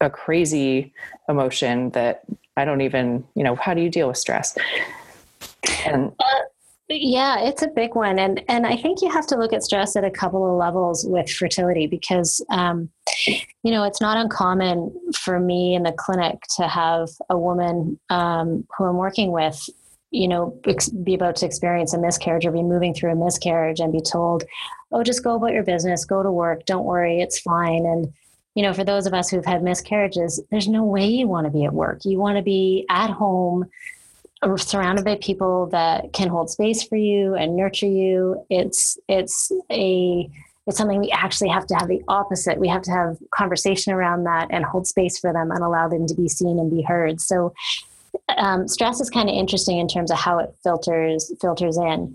[0.00, 0.92] a crazy
[1.28, 2.22] emotion that
[2.56, 4.56] i don't even you know how do you deal with stress?
[5.84, 6.42] And uh,
[6.88, 9.96] yeah, it's a big one, and and I think you have to look at stress
[9.96, 12.88] at a couple of levels with fertility because um,
[13.26, 18.66] you know it's not uncommon for me in the clinic to have a woman um,
[18.76, 19.68] who I'm working with,
[20.10, 20.58] you know,
[21.02, 24.44] be about to experience a miscarriage or be moving through a miscarriage and be told,
[24.92, 28.12] "Oh, just go about your business, go to work, don't worry, it's fine." And
[28.54, 31.52] you know, for those of us who've had miscarriages, there's no way you want to
[31.52, 32.04] be at work.
[32.04, 33.66] You want to be at home
[34.42, 39.50] uh, surrounded by people that can hold space for you and nurture you it's it's
[39.72, 40.28] a
[40.66, 44.24] it's something we actually have to have the opposite we have to have conversation around
[44.24, 47.18] that and hold space for them and allow them to be seen and be heard
[47.18, 47.54] so
[48.36, 52.14] um, stress is kind of interesting in terms of how it filters filters in.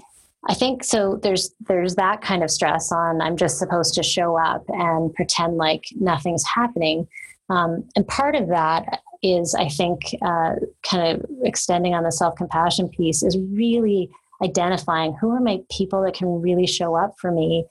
[0.49, 4.39] I think so there's there's that kind of stress on i'm just supposed to show
[4.39, 7.07] up and pretend like nothing's happening.
[7.49, 12.35] Um, and part of that is, I think, uh, kind of extending on the self
[12.35, 14.09] compassion piece is really
[14.41, 17.65] identifying who are my people that can really show up for me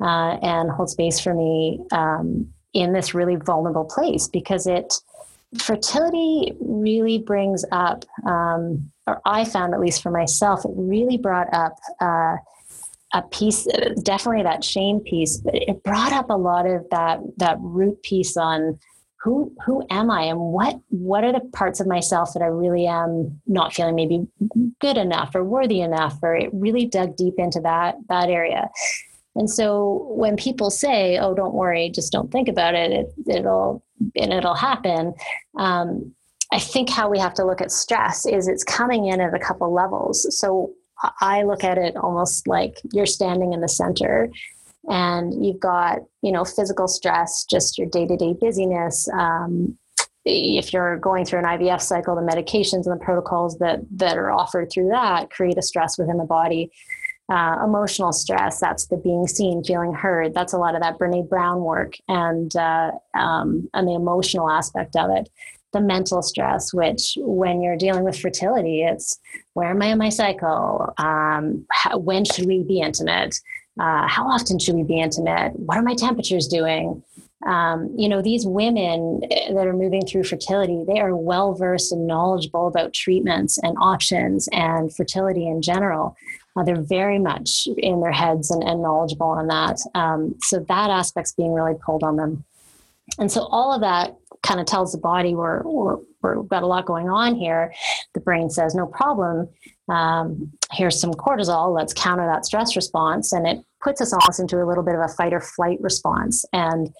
[0.00, 4.94] uh, and hold space for me um, in this really vulnerable place because it
[5.58, 11.52] fertility really brings up um, or i found at least for myself it really brought
[11.54, 12.36] up uh,
[13.14, 13.66] a piece
[14.02, 18.36] definitely that shame piece but it brought up a lot of that that root piece
[18.36, 18.78] on
[19.26, 22.86] who who am I and what what are the parts of myself that I really
[22.86, 24.24] am not feeling maybe
[24.80, 28.68] good enough or worthy enough or it really dug deep into that that area.
[29.34, 32.92] And so when people say, "Oh, don't worry, just don't think about it.
[32.92, 33.82] it it'll
[34.14, 35.14] and it'll happen,"
[35.58, 36.14] um,
[36.52, 39.38] I think how we have to look at stress is it's coming in at a
[39.38, 40.38] couple levels.
[40.38, 40.72] So
[41.20, 44.30] I look at it almost like you're standing in the center
[44.88, 49.76] and you've got you know physical stress just your day-to-day busyness um,
[50.24, 54.30] if you're going through an ivf cycle the medications and the protocols that that are
[54.30, 56.70] offered through that create a stress within the body
[57.28, 61.28] uh, emotional stress that's the being seen feeling heard that's a lot of that Brené
[61.28, 65.28] Brown work and uh, um, and the emotional aspect of it
[65.72, 69.18] the mental stress which when you're dealing with fertility it's
[69.54, 73.36] where am i in my cycle um, how, when should we be intimate
[73.78, 75.52] uh, how often should we be intimate?
[75.56, 77.02] What are my temperatures doing?
[77.46, 82.06] Um, you know, these women that are moving through fertility, they are well versed and
[82.06, 86.16] knowledgeable about treatments and options and fertility in general.
[86.56, 89.78] Uh, they're very much in their heads and, and knowledgeable on that.
[89.94, 92.44] Um, so that aspect's being really pulled on them.
[93.18, 95.98] And so all of that kind of tells the body we're, we're,
[96.40, 97.72] we've got a lot going on here.
[98.14, 99.48] The brain says, no problem.
[99.88, 101.74] Um, here's some cortisol.
[101.74, 103.32] Let's counter that stress response.
[103.32, 106.44] And it puts us almost into a little bit of a fight or flight response.
[106.52, 106.92] And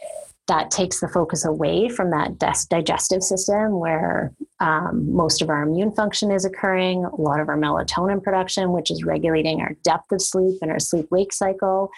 [0.49, 2.39] that takes the focus away from that
[2.71, 7.59] digestive system where um, most of our immune function is occurring, a lot of our
[7.59, 11.91] melatonin production, which is regulating our depth of sleep and our sleep wake cycle.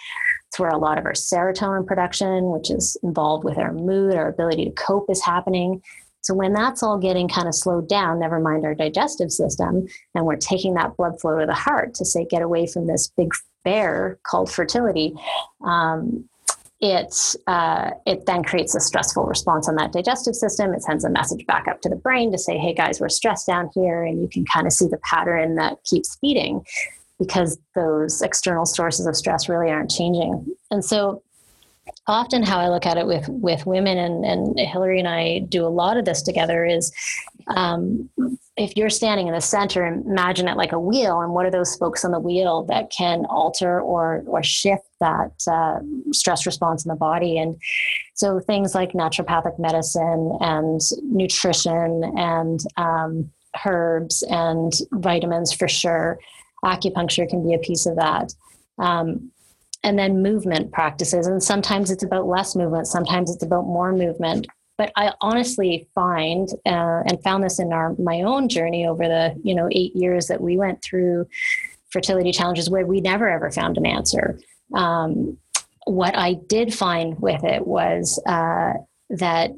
[0.47, 4.29] It's where a lot of our serotonin production, which is involved with our mood, our
[4.29, 5.81] ability to cope, is happening.
[6.21, 10.25] So when that's all getting kind of slowed down, never mind our digestive system, and
[10.25, 13.29] we're taking that blood flow to the heart to say, get away from this big
[13.63, 15.13] bear called fertility.
[15.63, 16.27] Um,
[16.81, 20.73] it uh, it then creates a stressful response on that digestive system.
[20.73, 23.47] It sends a message back up to the brain to say, "Hey guys, we're stressed
[23.47, 26.65] down here," and you can kind of see the pattern that keeps feeding
[27.19, 30.45] because those external sources of stress really aren't changing.
[30.71, 31.21] And so
[32.07, 35.65] often how I look at it with with women and, and Hillary and I do
[35.65, 36.91] a lot of this together is
[37.55, 38.09] um,
[38.59, 41.71] if you're standing in the center, imagine it like a wheel, and what are those
[41.71, 45.79] spokes on the wheel that can alter or or shift that uh,
[46.11, 47.37] stress response in the body?
[47.37, 47.55] And
[48.15, 53.31] so things like naturopathic medicine and nutrition and um,
[53.65, 56.19] herbs and vitamins for sure.
[56.65, 58.33] Acupuncture can be a piece of that.
[58.77, 59.31] Um,
[59.83, 61.27] and then movement practices.
[61.27, 64.47] And sometimes it's about less movement, sometimes it's about more movement.
[64.79, 69.35] But I honestly find uh, and found this in our my own journey over the
[69.43, 71.27] you know eight years that we went through
[71.89, 74.39] fertility challenges where we never ever found an answer.
[74.73, 75.37] Um,
[75.85, 78.73] what I did find with it was uh,
[79.09, 79.51] that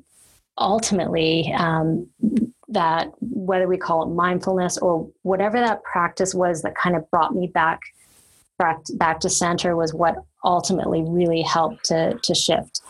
[0.57, 2.07] ultimately um,
[2.69, 7.35] that whether we call it mindfulness or whatever that practice was that kind of brought
[7.35, 7.79] me back
[8.57, 12.81] back, back to center was what ultimately really helped to, to shift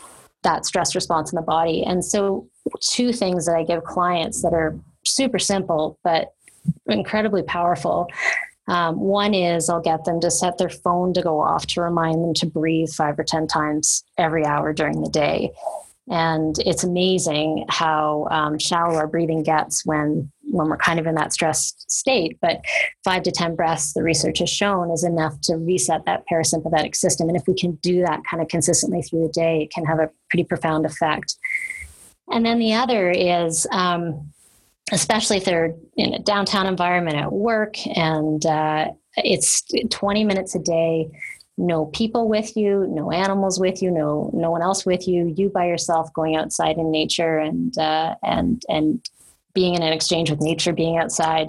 [0.42, 1.84] that stress response in the body.
[1.84, 2.48] And so,
[2.80, 6.32] two things that I give clients that are super simple but
[6.86, 8.08] incredibly powerful.
[8.68, 12.22] Um, one is I'll get them to set their phone to go off to remind
[12.22, 15.52] them to breathe five or 10 times every hour during the day.
[16.08, 21.14] And it's amazing how um, shallow our breathing gets when when we're kind of in
[21.14, 22.38] that stressed state.
[22.40, 22.64] But
[23.04, 27.28] five to ten breaths, the research has shown, is enough to reset that parasympathetic system.
[27.28, 29.98] And if we can do that kind of consistently through the day, it can have
[29.98, 31.36] a pretty profound effect.
[32.30, 34.32] And then the other is, um,
[34.92, 40.58] especially if they're in a downtown environment at work, and uh, it's 20 minutes a
[40.58, 41.10] day
[41.58, 45.32] no people with you, no animals with you, no no one else with you.
[45.36, 49.06] You by yourself going outside in nature and uh, and and
[49.54, 51.48] being in an exchange with nature, being outside.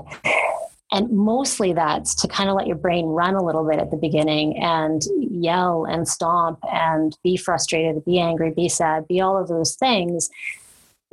[0.92, 3.98] And mostly that's to kind of let your brain run a little bit at the
[3.98, 9.48] beginning and yell and stomp and be frustrated, be angry, be sad, be all of
[9.48, 10.30] those things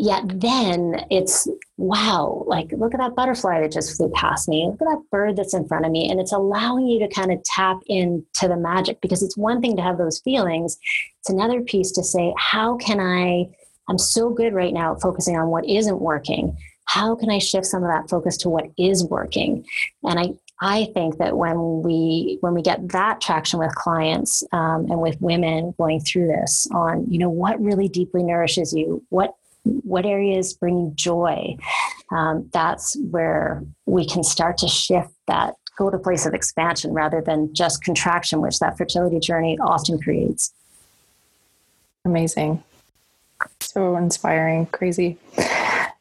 [0.01, 1.47] Yet then it's
[1.77, 4.67] wow, like look at that butterfly that just flew past me.
[4.67, 6.11] Look at that bird that's in front of me.
[6.11, 9.77] And it's allowing you to kind of tap into the magic because it's one thing
[9.77, 10.79] to have those feelings.
[11.19, 13.51] It's another piece to say, how can I?
[13.91, 16.57] I'm so good right now at focusing on what isn't working.
[16.91, 19.65] How can I shift some of that focus to what is working?
[20.03, 20.31] And I,
[20.61, 25.21] I think that when we when we get that traction with clients um, and with
[25.21, 30.53] women going through this on you know what really deeply nourishes you, what what areas
[30.55, 31.57] bring you joy,
[32.11, 36.93] um, that's where we can start to shift that go to a place of expansion
[36.93, 40.53] rather than just contraction, which that fertility journey often creates.
[42.05, 42.65] Amazing.
[43.61, 45.19] So inspiring, crazy.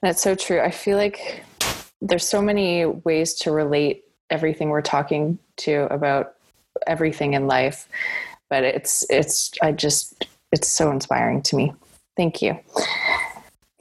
[0.02, 0.62] That's so true.
[0.62, 1.44] I feel like
[2.02, 6.36] there's so many ways to relate everything we're talking to about
[6.88, 7.88] everything in life,
[8.50, 11.74] but it's it's I just it's so inspiring to me.
[12.16, 12.58] Thank you.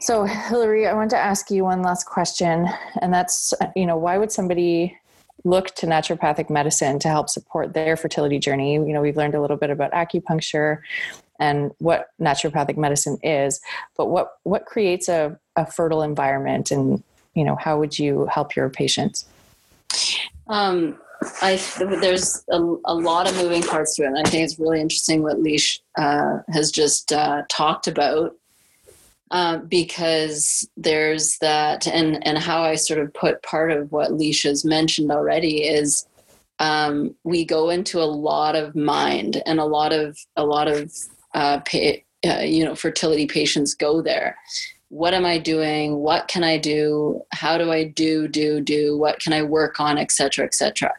[0.00, 2.68] So, Hillary, I want to ask you one last question,
[3.02, 4.96] and that's, you know, why would somebody
[5.44, 8.74] look to naturopathic medicine to help support their fertility journey?
[8.74, 10.78] You know, we've learned a little bit about acupuncture
[11.38, 13.60] and what naturopathic medicine is,
[13.96, 17.02] but what what creates a, a fertile environment, and
[17.34, 19.26] you know, how would you help your patients?
[20.48, 20.98] Um,
[21.42, 21.60] I
[22.00, 25.22] there's a, a, lot of moving parts to it, and I think it's really interesting
[25.22, 28.36] what Leisha uh, has just uh, talked about
[29.30, 34.64] uh, because there's that and and how I sort of put part of what Leisha's
[34.64, 36.06] mentioned already is
[36.60, 40.92] um, we go into a lot of mind and a lot of a lot of
[41.34, 44.36] uh, pay, uh, you know fertility patients go there.
[44.90, 45.96] What am I doing?
[45.96, 47.20] What can I do?
[47.32, 48.96] How do I do do do?
[48.96, 49.98] What can I work on?
[49.98, 50.44] Etc.
[50.44, 50.92] Etc.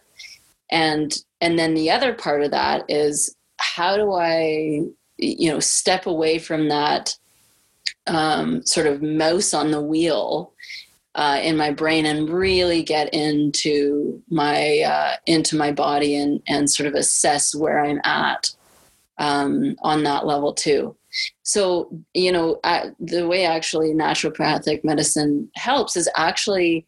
[0.71, 4.81] And and then the other part of that is how do I
[5.17, 7.15] you know step away from that
[8.07, 10.53] um, sort of mouse on the wheel
[11.15, 16.69] uh, in my brain and really get into my uh, into my body and and
[16.69, 18.51] sort of assess where I'm at
[19.19, 20.95] um, on that level too.
[21.43, 22.59] So you know
[22.99, 26.85] the way actually naturopathic medicine helps is actually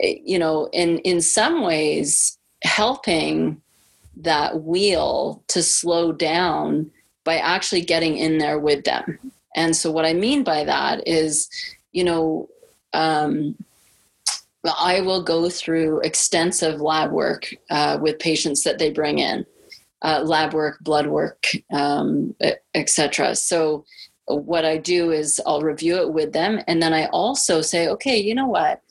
[0.00, 3.60] eh, you know in in some ways helping
[4.16, 6.90] that wheel to slow down
[7.24, 9.18] by actually getting in there with them
[9.54, 11.48] and so, what I mean by that is,
[11.92, 12.48] you know,
[12.92, 13.56] um,
[14.64, 19.46] I will go through extensive lab work uh, with patients that they bring in,
[20.04, 22.34] uh, lab work, blood work, um,
[22.74, 23.34] etc.
[23.34, 23.84] So,
[24.26, 28.16] what I do is I'll review it with them, and then I also say, okay,
[28.16, 28.82] you know what?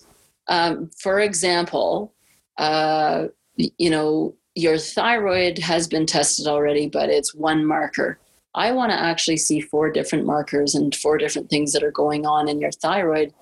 [0.48, 2.14] Um, for example,
[2.58, 8.20] uh, you know, your thyroid has been tested already, but it's one marker.
[8.56, 12.26] I want to actually see four different markers and four different things that are going
[12.26, 13.34] on in your thyroid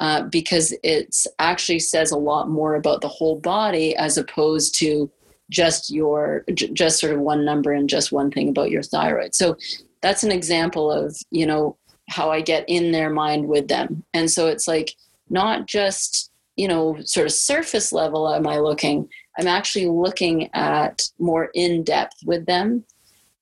[0.00, 5.10] uh, because it actually says a lot more about the whole body as opposed to
[5.50, 9.34] just your just sort of one number and just one thing about your thyroid.
[9.34, 9.56] So
[10.02, 11.76] that's an example of you know
[12.08, 14.94] how I get in their mind with them, and so it's like
[15.30, 19.08] not just you know sort of surface level am I looking.
[19.38, 22.84] I'm actually looking at more in depth with them.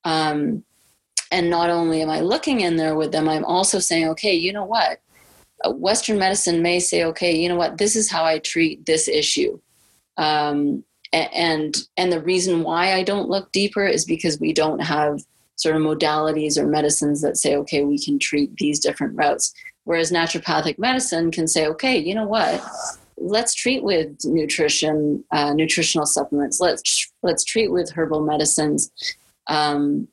[0.05, 0.63] Um,
[1.33, 4.53] and not only am I looking in there with them, I'm also saying, okay, you
[4.53, 5.01] know what?
[5.65, 7.79] Uh, Western medicine may say, okay, you know what?
[7.79, 9.59] This is how I treat this issue.
[10.19, 15.21] Um, and and the reason why I don't look deeper is because we don't have
[15.57, 19.55] sort of modalities or medicines that say, okay, we can treat these different routes.
[19.85, 22.63] Whereas naturopathic medicine can say, okay, you know what?
[23.17, 26.61] Let's treat with nutrition, uh, nutritional supplements.
[26.61, 28.91] Let's let's treat with herbal medicines.
[29.47, 30.09] Um,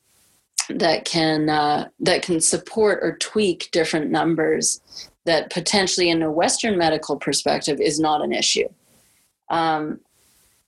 [0.70, 4.80] that can uh, that can support or tweak different numbers
[5.26, 8.68] that potentially in a western medical perspective is not an issue
[9.50, 10.00] um,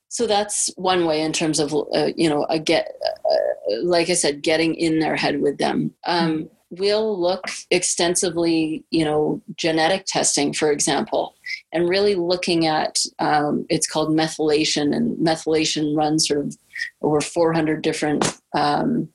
[0.09, 4.15] so that's one way in terms of uh, you know a get uh, like i
[4.15, 6.47] said getting in their head with them um, mm-hmm.
[6.71, 11.35] we'll look extensively you know genetic testing for example
[11.73, 16.57] and really looking at um, it's called methylation and methylation runs sort of
[17.03, 19.09] over 400 different um,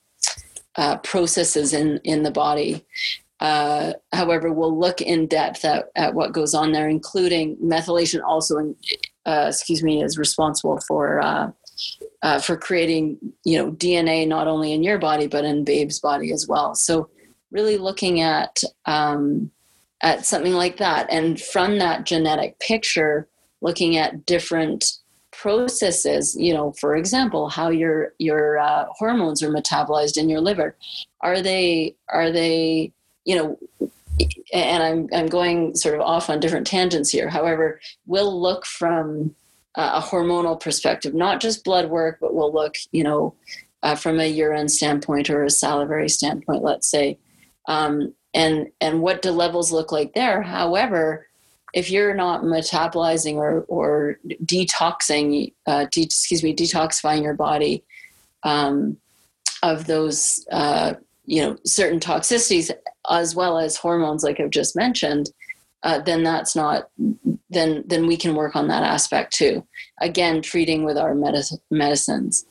[0.75, 2.85] uh, processes in in the body.
[3.39, 8.21] Uh, however, we'll look in depth at, at what goes on there, including methylation.
[8.23, 8.75] Also, in,
[9.25, 11.51] uh, excuse me, is responsible for uh,
[12.21, 16.31] uh, for creating you know DNA not only in your body but in babe's body
[16.31, 16.75] as well.
[16.75, 17.09] So,
[17.51, 19.51] really looking at um,
[20.01, 23.27] at something like that, and from that genetic picture,
[23.61, 24.97] looking at different
[25.31, 30.75] processes you know for example how your your uh, hormones are metabolized in your liver
[31.21, 32.91] are they are they
[33.25, 33.57] you know
[34.53, 37.29] and I'm I'm going sort of off on different tangents here.
[37.29, 39.35] However, we'll look from
[39.75, 43.33] a hormonal perspective, not just blood work, but we'll look, you know,
[43.83, 47.17] uh, from a urine standpoint or a salivary standpoint, let's say,
[47.67, 50.41] um, and and what do levels look like there.
[50.41, 51.27] However,
[51.73, 57.83] if you're not metabolizing or or detoxing, uh, de- excuse me, detoxifying your body
[58.43, 58.97] um,
[59.63, 60.93] of those uh,
[61.25, 62.71] you know certain toxicities
[63.09, 65.29] as well as hormones, like I've just mentioned,
[65.83, 66.89] uh, then that's not
[67.49, 69.65] then then we can work on that aspect too.
[69.99, 72.45] Again, treating with our medicine, medicines.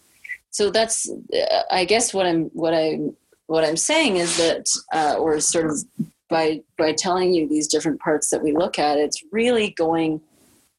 [0.50, 2.98] So that's uh, I guess what I'm what I
[3.46, 5.84] what I'm saying is that, uh, or sort of
[6.28, 10.20] by by telling you these different parts that we look at, it's really going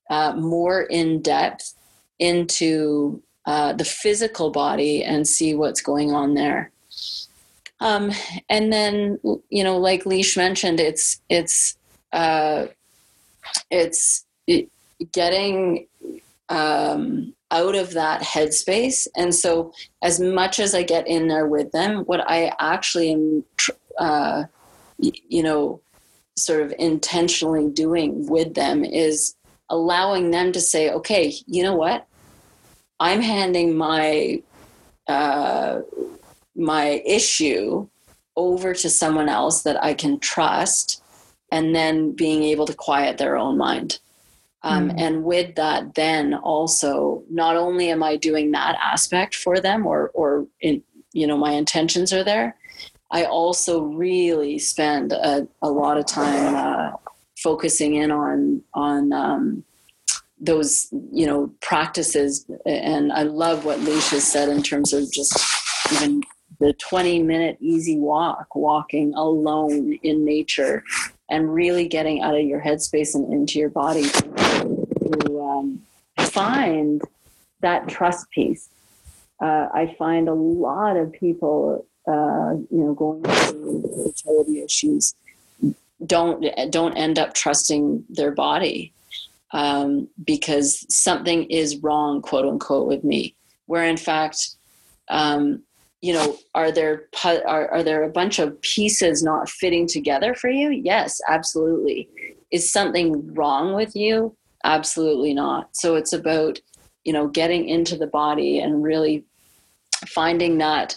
[0.10, 1.74] uh, more in depth
[2.20, 6.72] into uh, the physical body and see what's going on there.
[7.82, 8.12] Um,
[8.48, 9.20] and then,
[9.50, 11.76] you know, like Leisha mentioned, it's it's
[12.14, 12.68] uh,
[13.70, 14.26] it's
[15.12, 15.88] getting
[16.50, 19.08] um, out of that headspace.
[19.18, 23.44] And so, as much as I get in there with them, what I actually am
[23.98, 24.46] uh,
[24.98, 25.82] you know,
[26.38, 29.36] sort of intentionally doing with them is
[29.70, 32.08] allowing them to say, okay, you know what?
[33.00, 34.42] I'm handing my
[35.08, 35.82] uh,
[36.56, 37.88] my issue
[38.36, 41.04] over to someone else that I can trust,
[41.52, 44.00] and then being able to quiet their own mind.
[44.64, 45.02] Um, mm.
[45.02, 50.12] And with that, then also, not only am I doing that aspect for them, or
[50.14, 50.84] or in
[51.14, 52.56] you know my intentions are there,
[53.12, 56.92] I also really spend a, a lot of time uh,
[57.38, 59.64] focusing in on on um,
[60.40, 65.38] those you know practices, and I love what Leisha said in terms of just
[65.92, 66.22] even
[66.62, 70.84] the 20 minute easy walk, walking alone in nature,
[71.30, 75.82] and really getting out of your headspace and into your body to, um,
[76.20, 77.02] find
[77.60, 78.70] that trust piece.
[79.42, 85.14] Uh, I find a lot of people uh, you know, going through fertility issues
[86.06, 88.94] don't don't end up trusting their body
[89.52, 93.36] um, because something is wrong, quote unquote, with me.
[93.68, 94.56] Where in fact,
[95.10, 95.64] um,
[96.02, 100.50] you know, are there are are there a bunch of pieces not fitting together for
[100.50, 100.72] you?
[100.72, 102.10] Yes, absolutely.
[102.52, 104.36] Is something wrong with you?
[104.64, 105.70] Absolutely not.
[105.76, 106.60] So it's about
[107.04, 109.24] you know getting into the body and really
[110.08, 110.96] finding that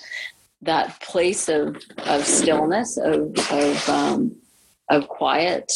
[0.62, 1.76] that place of
[2.07, 4.34] of stillness of of um,
[4.88, 5.70] of quiet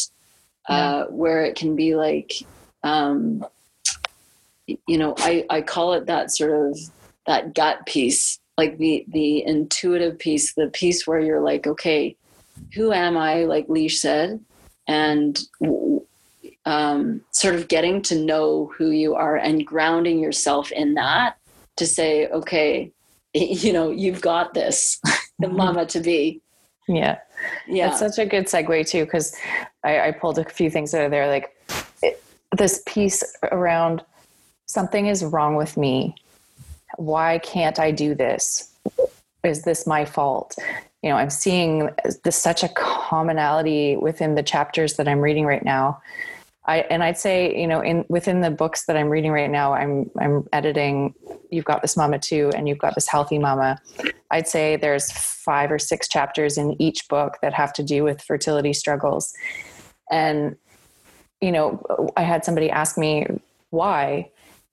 [0.67, 2.33] uh, where it can be like
[2.83, 3.45] um,
[4.65, 6.79] you know I, I call it that sort of
[7.27, 12.15] that gut piece like the the intuitive piece the piece where you're like okay
[12.75, 14.39] who am i like Leisha said
[14.87, 15.39] and
[16.65, 21.37] um, sort of getting to know who you are and grounding yourself in that
[21.77, 22.91] to say okay
[23.33, 24.99] you know, you've got this,
[25.39, 25.55] the mm-hmm.
[25.55, 26.41] mama to be.
[26.87, 27.19] Yeah.
[27.67, 27.89] Yeah.
[27.89, 29.35] It's such a good segue too, because
[29.83, 31.55] I, I, pulled a few things out of there, like
[32.01, 32.23] it,
[32.57, 34.03] this piece around
[34.65, 36.15] something is wrong with me.
[36.99, 38.71] Why can't I do this?
[39.43, 40.55] Is this my fault?
[41.01, 41.89] You know, I'm seeing
[42.23, 46.01] this such a commonality within the chapters that I'm reading right now
[46.69, 49.73] I, and I'd say, you know, in within the books that I'm reading right now,
[49.73, 51.15] I'm I'm editing.
[51.49, 53.79] You've got this mama too, and you've got this healthy mama.
[54.29, 58.21] I'd say there's five or six chapters in each book that have to do with
[58.21, 59.33] fertility struggles,
[60.11, 60.57] and
[61.41, 63.25] you know, I had somebody ask me
[63.71, 64.29] why,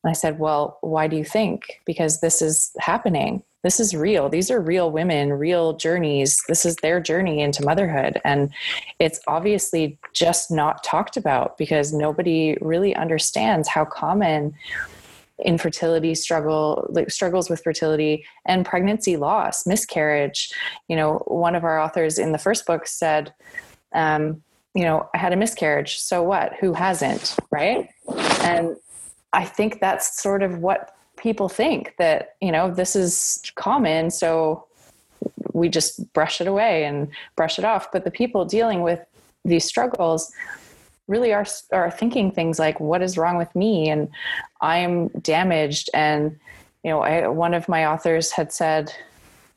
[0.06, 1.80] and I said, well, why do you think?
[1.84, 4.28] Because this is happening this is real.
[4.28, 6.40] These are real women, real journeys.
[6.46, 8.20] This is their journey into motherhood.
[8.24, 8.52] And
[9.00, 14.54] it's obviously just not talked about because nobody really understands how common
[15.44, 20.50] infertility struggle like struggles with fertility and pregnancy loss miscarriage
[20.88, 23.34] you know one of our authors in the first book said
[23.94, 24.42] um,
[24.74, 27.90] you know i had a miscarriage so what who hasn't right
[28.40, 28.76] and
[29.36, 34.66] i think that's sort of what people think that you know this is common so
[35.56, 37.90] we just brush it away and brush it off.
[37.90, 39.00] But the people dealing with
[39.44, 40.32] these struggles
[41.08, 43.88] really are are thinking things like what is wrong with me?
[43.88, 44.08] And
[44.60, 45.88] i'm damaged.
[45.94, 46.38] And
[46.84, 48.92] you know I, one of my authors had said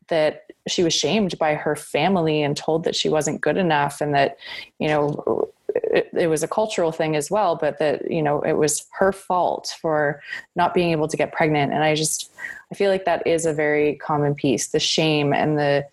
[0.08, 4.14] that she was shamed by her family and told that she wasn't good enough and
[4.14, 4.38] that
[4.80, 8.53] you know it, it, was a cultural thing as well, but that, you know, it
[8.53, 10.22] was her fault for
[10.55, 11.74] not being able to get pregnant.
[11.74, 12.32] And I just,
[12.72, 15.86] I feel like that is a very common piece the shame and the,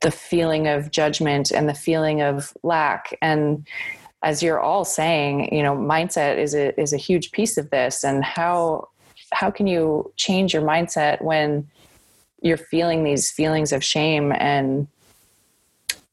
[0.00, 3.16] the feeling of judgment and the feeling of lack.
[3.20, 3.66] And
[4.22, 8.04] as you're all saying, you know, mindset is a, is a huge piece of this.
[8.04, 8.88] And how,
[9.32, 11.68] how can you change your mindset when
[12.42, 14.86] you're feeling these feelings of shame and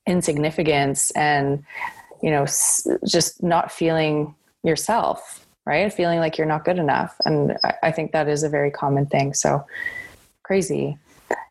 [0.05, 1.63] insignificance and
[2.21, 2.45] you know
[3.05, 5.91] just not feeling yourself, right?
[5.91, 7.15] Feeling like you're not good enough.
[7.25, 9.33] And I, think that is a very common thing.
[9.33, 9.65] So
[10.43, 10.97] crazy.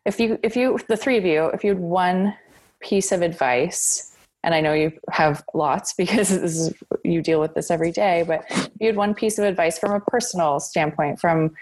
[0.05, 2.35] If you, if you, the three of you, if you had one
[2.79, 7.69] piece of advice, and I know you have lots because is, you deal with this
[7.69, 11.55] every day, but if you had one piece of advice from a personal standpoint, from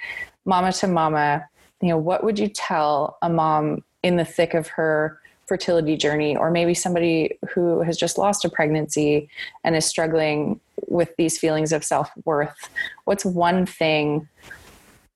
[0.46, 1.48] mama to mama,
[1.82, 6.36] you know, what would you tell a mom in the thick of her fertility journey,
[6.36, 9.30] or maybe somebody who has just lost a pregnancy
[9.64, 12.70] and is struggling with these feelings of self worth?
[13.06, 14.28] What's one thing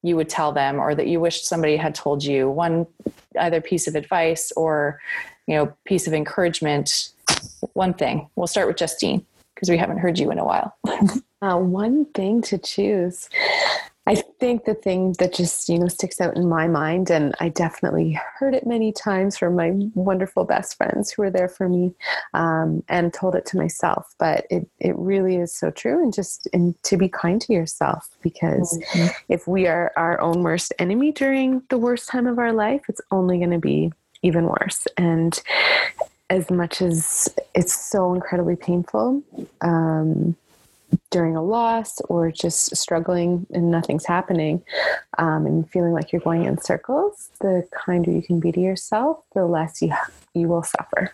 [0.02, 2.50] you would tell them, or that you wish somebody had told you?
[2.50, 2.88] One
[3.40, 5.00] either piece of advice or
[5.48, 7.10] you know piece of encouragement.
[7.74, 8.30] One thing.
[8.36, 9.26] We'll start with Justine
[9.56, 10.76] because we haven't heard you in a while.
[11.42, 13.30] uh, one thing to choose.
[14.10, 17.50] I think the thing that just, you know, sticks out in my mind, and I
[17.50, 21.94] definitely heard it many times from my wonderful best friends who were there for me
[22.34, 26.02] um, and told it to myself, but it, it really is so true.
[26.02, 29.10] And just and to be kind to yourself because mm-hmm.
[29.28, 33.02] if we are our own worst enemy during the worst time of our life, it's
[33.12, 33.94] only going to be
[34.24, 34.88] even worse.
[34.98, 35.40] And
[36.32, 39.22] as much as it's so incredibly painful,
[39.62, 40.36] um,
[41.12, 44.62] during a loss or just struggling and nothing's happening
[45.18, 49.24] um, and feeling like you're going in circles, the kinder you can be to yourself,
[49.34, 49.94] the less you
[50.34, 51.12] you will suffer.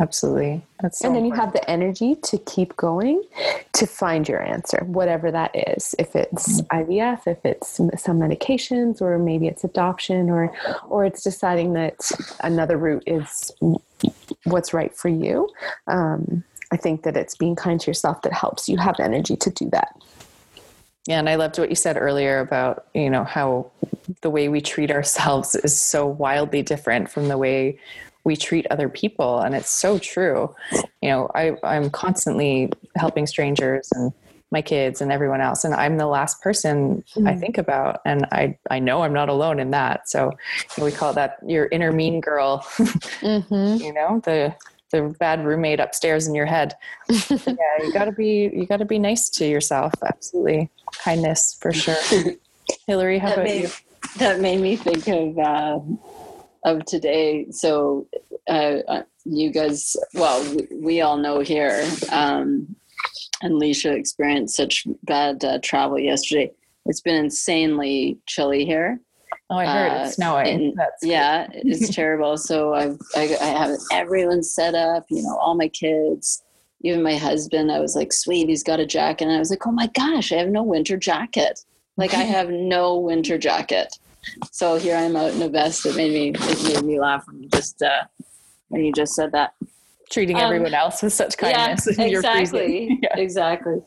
[0.00, 0.60] Absolutely.
[0.80, 1.52] That's so and then important.
[1.52, 3.22] you have the energy to keep going
[3.74, 5.94] to find your answer, whatever that is.
[6.00, 6.90] If it's mm-hmm.
[6.90, 10.52] IVF, if it's some, some medications, or maybe it's adoption, or
[10.88, 12.10] or it's deciding that
[12.40, 13.52] another route is
[14.44, 15.48] what's right for you.
[15.86, 16.42] Um,
[16.74, 19.70] I think that it's being kind to yourself that helps you have energy to do
[19.70, 19.94] that.
[21.06, 23.70] Yeah, and I loved what you said earlier about, you know, how
[24.22, 27.78] the way we treat ourselves is so wildly different from the way
[28.24, 29.38] we treat other people.
[29.38, 30.52] And it's so true.
[31.00, 34.12] You know, I, I'm constantly helping strangers and
[34.50, 35.62] my kids and everyone else.
[35.62, 37.28] And I'm the last person mm-hmm.
[37.28, 38.00] I think about.
[38.04, 40.08] And I, I know I'm not alone in that.
[40.08, 40.32] So
[40.80, 43.80] we call that your inner mean girl, mm-hmm.
[43.80, 44.56] you know, the,
[44.94, 46.74] the bad roommate upstairs in your head.
[47.08, 49.92] yeah, you gotta be you gotta be nice to yourself.
[50.06, 51.96] Absolutely, kindness for sure.
[52.86, 53.70] Hillary, how that about made, you?
[54.18, 55.80] That made me think of uh,
[56.64, 57.46] of today.
[57.50, 58.06] So
[58.48, 61.84] uh, uh, you guys, well, we, we all know here.
[62.12, 62.76] Um,
[63.42, 66.52] and Leisha experienced such bad uh, travel yesterday.
[66.86, 69.00] It's been insanely chilly here.
[69.50, 70.74] Oh, I heard uh, it's snowing.
[71.02, 72.36] yeah, it's terrible.
[72.36, 75.04] So I've I, I have everyone set up.
[75.10, 76.42] You know, all my kids,
[76.82, 77.70] even my husband.
[77.70, 80.32] I was like, sweet, he's got a jacket, and I was like, oh my gosh,
[80.32, 81.60] I have no winter jacket.
[81.96, 83.98] Like I have no winter jacket.
[84.52, 85.84] So here I'm out in a vest.
[85.86, 88.04] It made me it made me laugh when you just uh,
[88.68, 89.54] when you just said that.
[90.10, 91.88] Treating um, everyone else with such kindness.
[91.96, 92.98] Yeah, exactly.
[93.02, 93.16] yeah.
[93.16, 93.80] Exactly.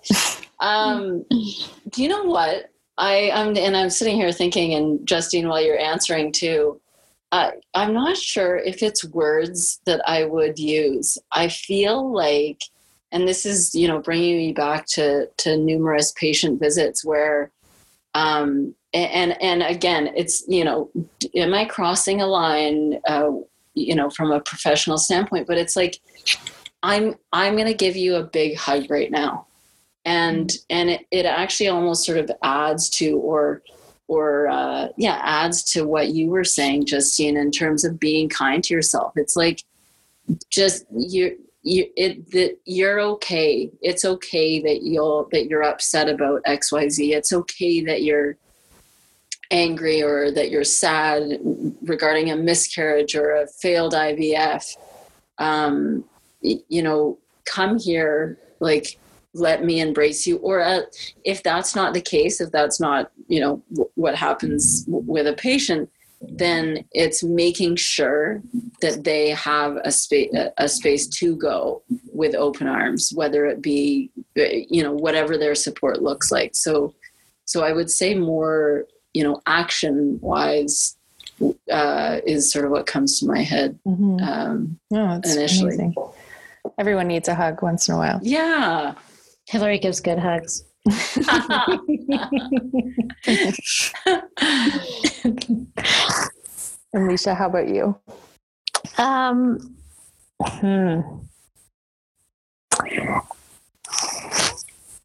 [0.60, 2.72] Um, do you know what?
[2.98, 6.82] I am, and I'm sitting here thinking, and Justine, while you're answering too,
[7.32, 11.18] I'm not sure if it's words that I would use.
[11.32, 12.62] I feel like,
[13.12, 17.52] and this is, you know, bringing me back to to numerous patient visits where,
[18.14, 20.90] um, and and again, it's you know,
[21.36, 23.32] am I crossing a line, uh,
[23.74, 25.48] you know, from a professional standpoint?
[25.48, 26.00] But it's like,
[26.84, 29.47] I'm I'm going to give you a big hug right now
[30.08, 33.62] and and it, it actually almost sort of adds to or
[34.08, 38.64] or uh, yeah adds to what you were saying justine in terms of being kind
[38.64, 39.12] to yourself.
[39.18, 39.64] It's like
[40.50, 43.70] just you you it that you're okay.
[43.82, 48.38] It's okay that you'll that you're upset about xyz it's okay that you're
[49.52, 51.38] angry or that you're sad
[51.82, 54.76] regarding a miscarriage or a failed ivf
[55.38, 56.04] um
[56.42, 58.98] you know come here like
[59.40, 60.38] let me embrace you.
[60.38, 60.82] Or uh,
[61.24, 65.28] if that's not the case if that's not you know w- what happens w- with
[65.28, 65.90] a patient
[66.22, 68.42] then it's making sure
[68.82, 74.10] that they have a space a space to go with open arms whether it be
[74.36, 76.56] you know whatever their support looks like.
[76.56, 76.94] So
[77.46, 80.98] so i would say more you know action wise
[81.72, 84.18] uh, is sort of what comes to my head mm-hmm.
[84.24, 85.76] um, oh, initially.
[85.76, 85.96] amazing.
[86.80, 88.20] everyone needs a hug once in a while.
[88.24, 88.96] Yeah
[89.48, 90.66] Hillary gives good hugs.
[96.94, 97.98] Alicia, how about you?
[98.98, 99.76] Um,
[100.42, 101.02] hmm.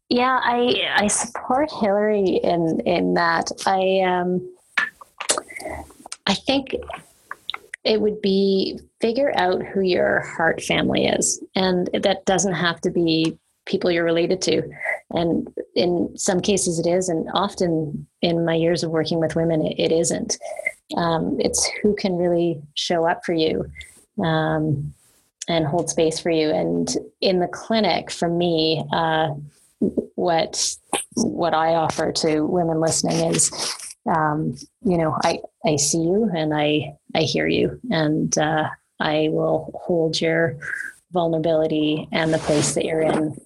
[0.09, 3.49] Yeah, I I support Hillary in in that.
[3.65, 4.53] I um
[6.27, 6.75] I think
[7.83, 12.91] it would be figure out who your heart family is, and that doesn't have to
[12.91, 14.63] be people you're related to.
[15.11, 19.65] And in some cases it is, and often in my years of working with women,
[19.65, 20.37] it, it isn't.
[20.97, 23.65] Um, it's who can really show up for you
[24.23, 24.93] um,
[25.47, 26.51] and hold space for you.
[26.51, 29.29] And in the clinic, for me, uh,
[30.15, 30.75] what
[31.15, 33.51] what I offer to women listening is,
[34.05, 39.29] um, you know, I I see you and I I hear you, and uh, I
[39.31, 40.57] will hold your
[41.13, 43.37] vulnerability and the place that you're in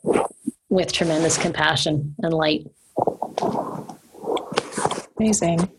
[0.69, 2.65] with tremendous compassion and light.
[5.19, 5.69] Amazing.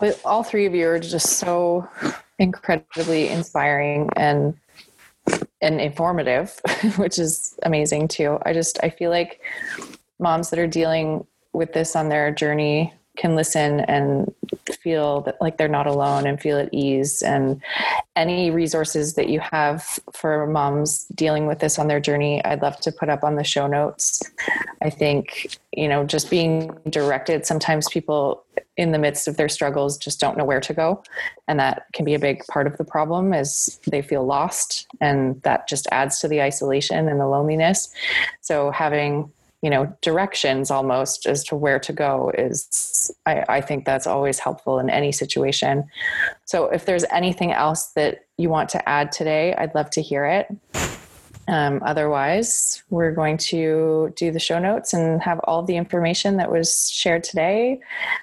[0.00, 1.88] But all three of you are just so
[2.38, 4.54] incredibly inspiring and
[5.60, 6.60] and informative,
[6.96, 8.38] which is amazing too.
[8.44, 9.40] I just I feel like
[10.18, 14.34] moms that are dealing with this on their journey can listen and
[14.82, 17.62] feel that like they're not alone and feel at ease and
[18.16, 22.78] any resources that you have for moms dealing with this on their journey i'd love
[22.80, 24.22] to put up on the show notes.
[24.82, 28.44] I think you know just being directed sometimes people
[28.76, 31.02] in the midst of their struggles just don't know where to go.
[31.46, 35.40] And that can be a big part of the problem is they feel lost and
[35.42, 37.92] that just adds to the isolation and the loneliness.
[38.40, 39.32] So having
[39.64, 44.38] you know directions almost as to where to go is I, I, think that's always
[44.38, 45.88] helpful in any situation.
[46.44, 50.26] So if there's anything else that you want to add today i'd love to hear
[50.26, 50.54] it.
[51.48, 56.52] Um, otherwise we're going to do the show notes and have all the information that
[56.52, 57.80] was shared today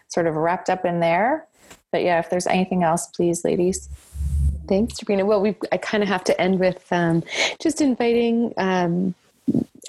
[0.10, 1.48] sort of wrapped up in there.
[1.92, 3.90] But yeah if there's anything else please ladies.
[4.68, 5.26] Thanks, Sabrina.
[5.26, 7.24] Well, we I kind of have to end with um,
[7.60, 9.16] just inviting um,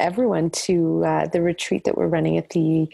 [0.00, 2.88] everyone to uh, the retreat that we're running at the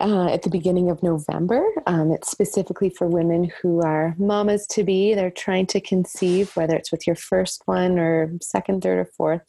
[0.00, 1.64] uh, at the beginning of November.
[1.86, 5.14] Um, it's specifically for women who are mamas to be.
[5.14, 9.42] They're trying to conceive, whether it's with your first one or second, third, or fourth.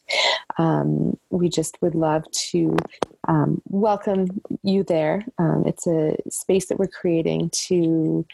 [0.57, 2.75] Um, we just would love to
[3.27, 5.23] um, welcome you there.
[5.37, 8.25] Um, it's a space that we're creating to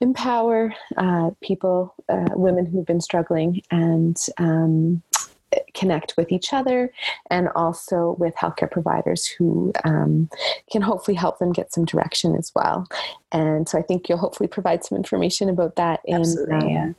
[0.00, 5.02] empower uh, people, uh, women who've been struggling, and um,
[5.74, 6.92] connect with each other
[7.30, 10.28] and also with healthcare providers who um,
[10.70, 12.86] can hopefully help them get some direction as well.
[13.32, 16.22] And so I think you'll hopefully provide some information about that in.
[16.50, 16.92] Um, yeah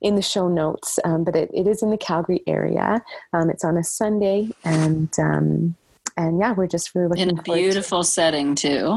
[0.00, 3.00] in the show notes, um, but it, it is in the Calgary area.
[3.32, 5.76] Um, it's on a Sunday, and um,
[6.16, 8.96] and yeah, we're just really looking in a beautiful to- setting too.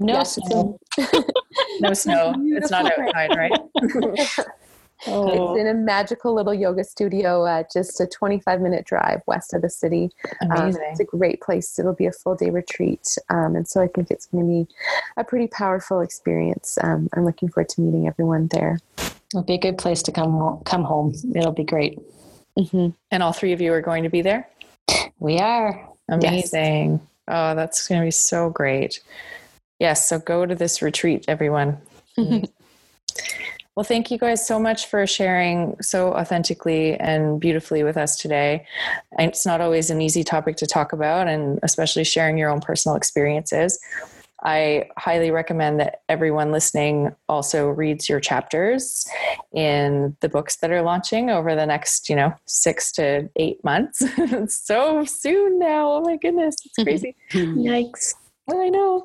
[0.00, 0.78] No yes, snow.
[1.80, 2.34] no snow.
[2.40, 3.52] It's not outside, right?
[5.06, 5.54] Oh.
[5.54, 9.62] It's in a magical little yoga studio, uh, just a 25 minute drive west of
[9.62, 10.10] the city.
[10.42, 10.82] Amazing.
[10.82, 11.78] Um, it's a great place.
[11.78, 13.16] It'll be a full day retreat.
[13.28, 14.74] Um, and so I think it's going to be
[15.16, 16.78] a pretty powerful experience.
[16.82, 18.78] Um, I'm looking forward to meeting everyone there.
[19.32, 21.14] It'll be a good place to come, come home.
[21.34, 21.98] It'll be great.
[22.58, 22.88] Mm-hmm.
[23.10, 24.48] And all three of you are going to be there?
[25.18, 25.88] We are.
[26.08, 26.92] Amazing.
[26.92, 27.00] Yes.
[27.28, 29.00] Oh, that's going to be so great.
[29.78, 30.08] Yes.
[30.08, 31.78] So go to this retreat, everyone.
[33.80, 38.66] Well, thank you guys so much for sharing so authentically and beautifully with us today.
[39.18, 42.94] It's not always an easy topic to talk about, and especially sharing your own personal
[42.94, 43.80] experiences.
[44.42, 49.08] I highly recommend that everyone listening also reads your chapters
[49.50, 54.04] in the books that are launching over the next, you know, six to eight months.
[54.54, 55.90] so soon now.
[55.90, 57.16] Oh my goodness, it's crazy.
[57.32, 58.12] Yikes.
[58.58, 59.04] I know.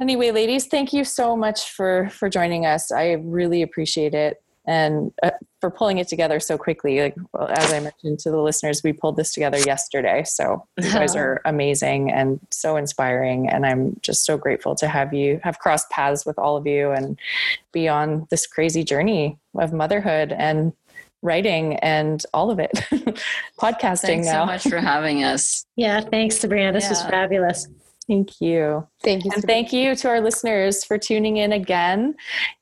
[0.00, 2.92] Anyway, ladies, thank you so much for for joining us.
[2.92, 5.30] I really appreciate it and uh,
[5.62, 7.00] for pulling it together so quickly.
[7.00, 10.22] Like well, as I mentioned to the listeners, we pulled this together yesterday.
[10.24, 15.14] So you guys are amazing and so inspiring, and I'm just so grateful to have
[15.14, 17.18] you have crossed paths with all of you and
[17.72, 20.74] be on this crazy journey of motherhood and
[21.22, 22.70] writing and all of it
[23.60, 24.42] podcasting thanks now.
[24.42, 26.90] so much for having us yeah thanks sabrina this yeah.
[26.90, 27.66] was fabulous
[28.08, 28.88] Thank you.
[29.02, 29.30] Thank you.
[29.34, 32.14] And thank you to our listeners for tuning in again.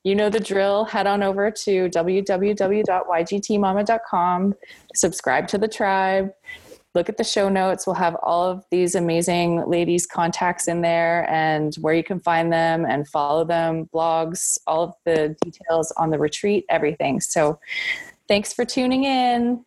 [0.03, 0.83] You know the drill.
[0.83, 4.53] Head on over to www.ygtmama.com,
[4.93, 6.33] subscribe to the tribe,
[6.97, 7.87] look at the show notes.
[7.87, 12.51] We'll have all of these amazing ladies' contacts in there and where you can find
[12.51, 17.21] them and follow them, blogs, all of the details on the retreat, everything.
[17.21, 17.59] So
[18.27, 19.63] thanks for tuning in.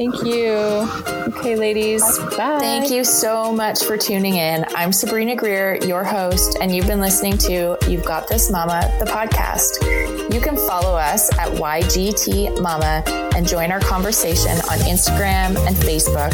[0.00, 0.88] Thank you.
[1.36, 2.00] Okay, ladies.
[2.30, 2.58] Bye.
[2.58, 4.64] Thank you so much for tuning in.
[4.74, 9.04] I'm Sabrina Greer, your host, and you've been listening to You've Got This Mama, the
[9.04, 10.32] podcast.
[10.32, 13.02] You can follow us at YGT Mama
[13.36, 16.30] and join our conversation on Instagram and Facebook.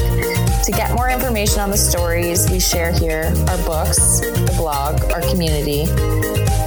[0.65, 5.23] To get more information on the stories we share here, our books, the blog, our
[5.23, 5.87] community,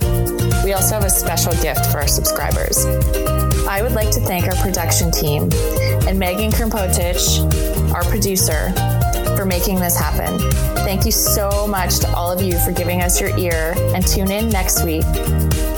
[0.64, 2.86] We also have a special gift for our subscribers.
[3.68, 5.50] I would like to thank our production team
[6.08, 8.72] and Megan Krmpotich, our producer,
[9.41, 10.38] for making this happen.
[10.84, 14.30] Thank you so much to all of you for giving us your ear and tune
[14.30, 15.07] in next week.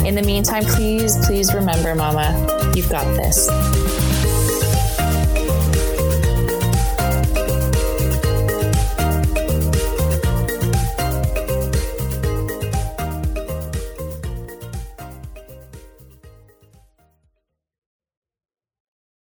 [0.04, 3.48] In the meantime, please, please remember, Mama, you've got this.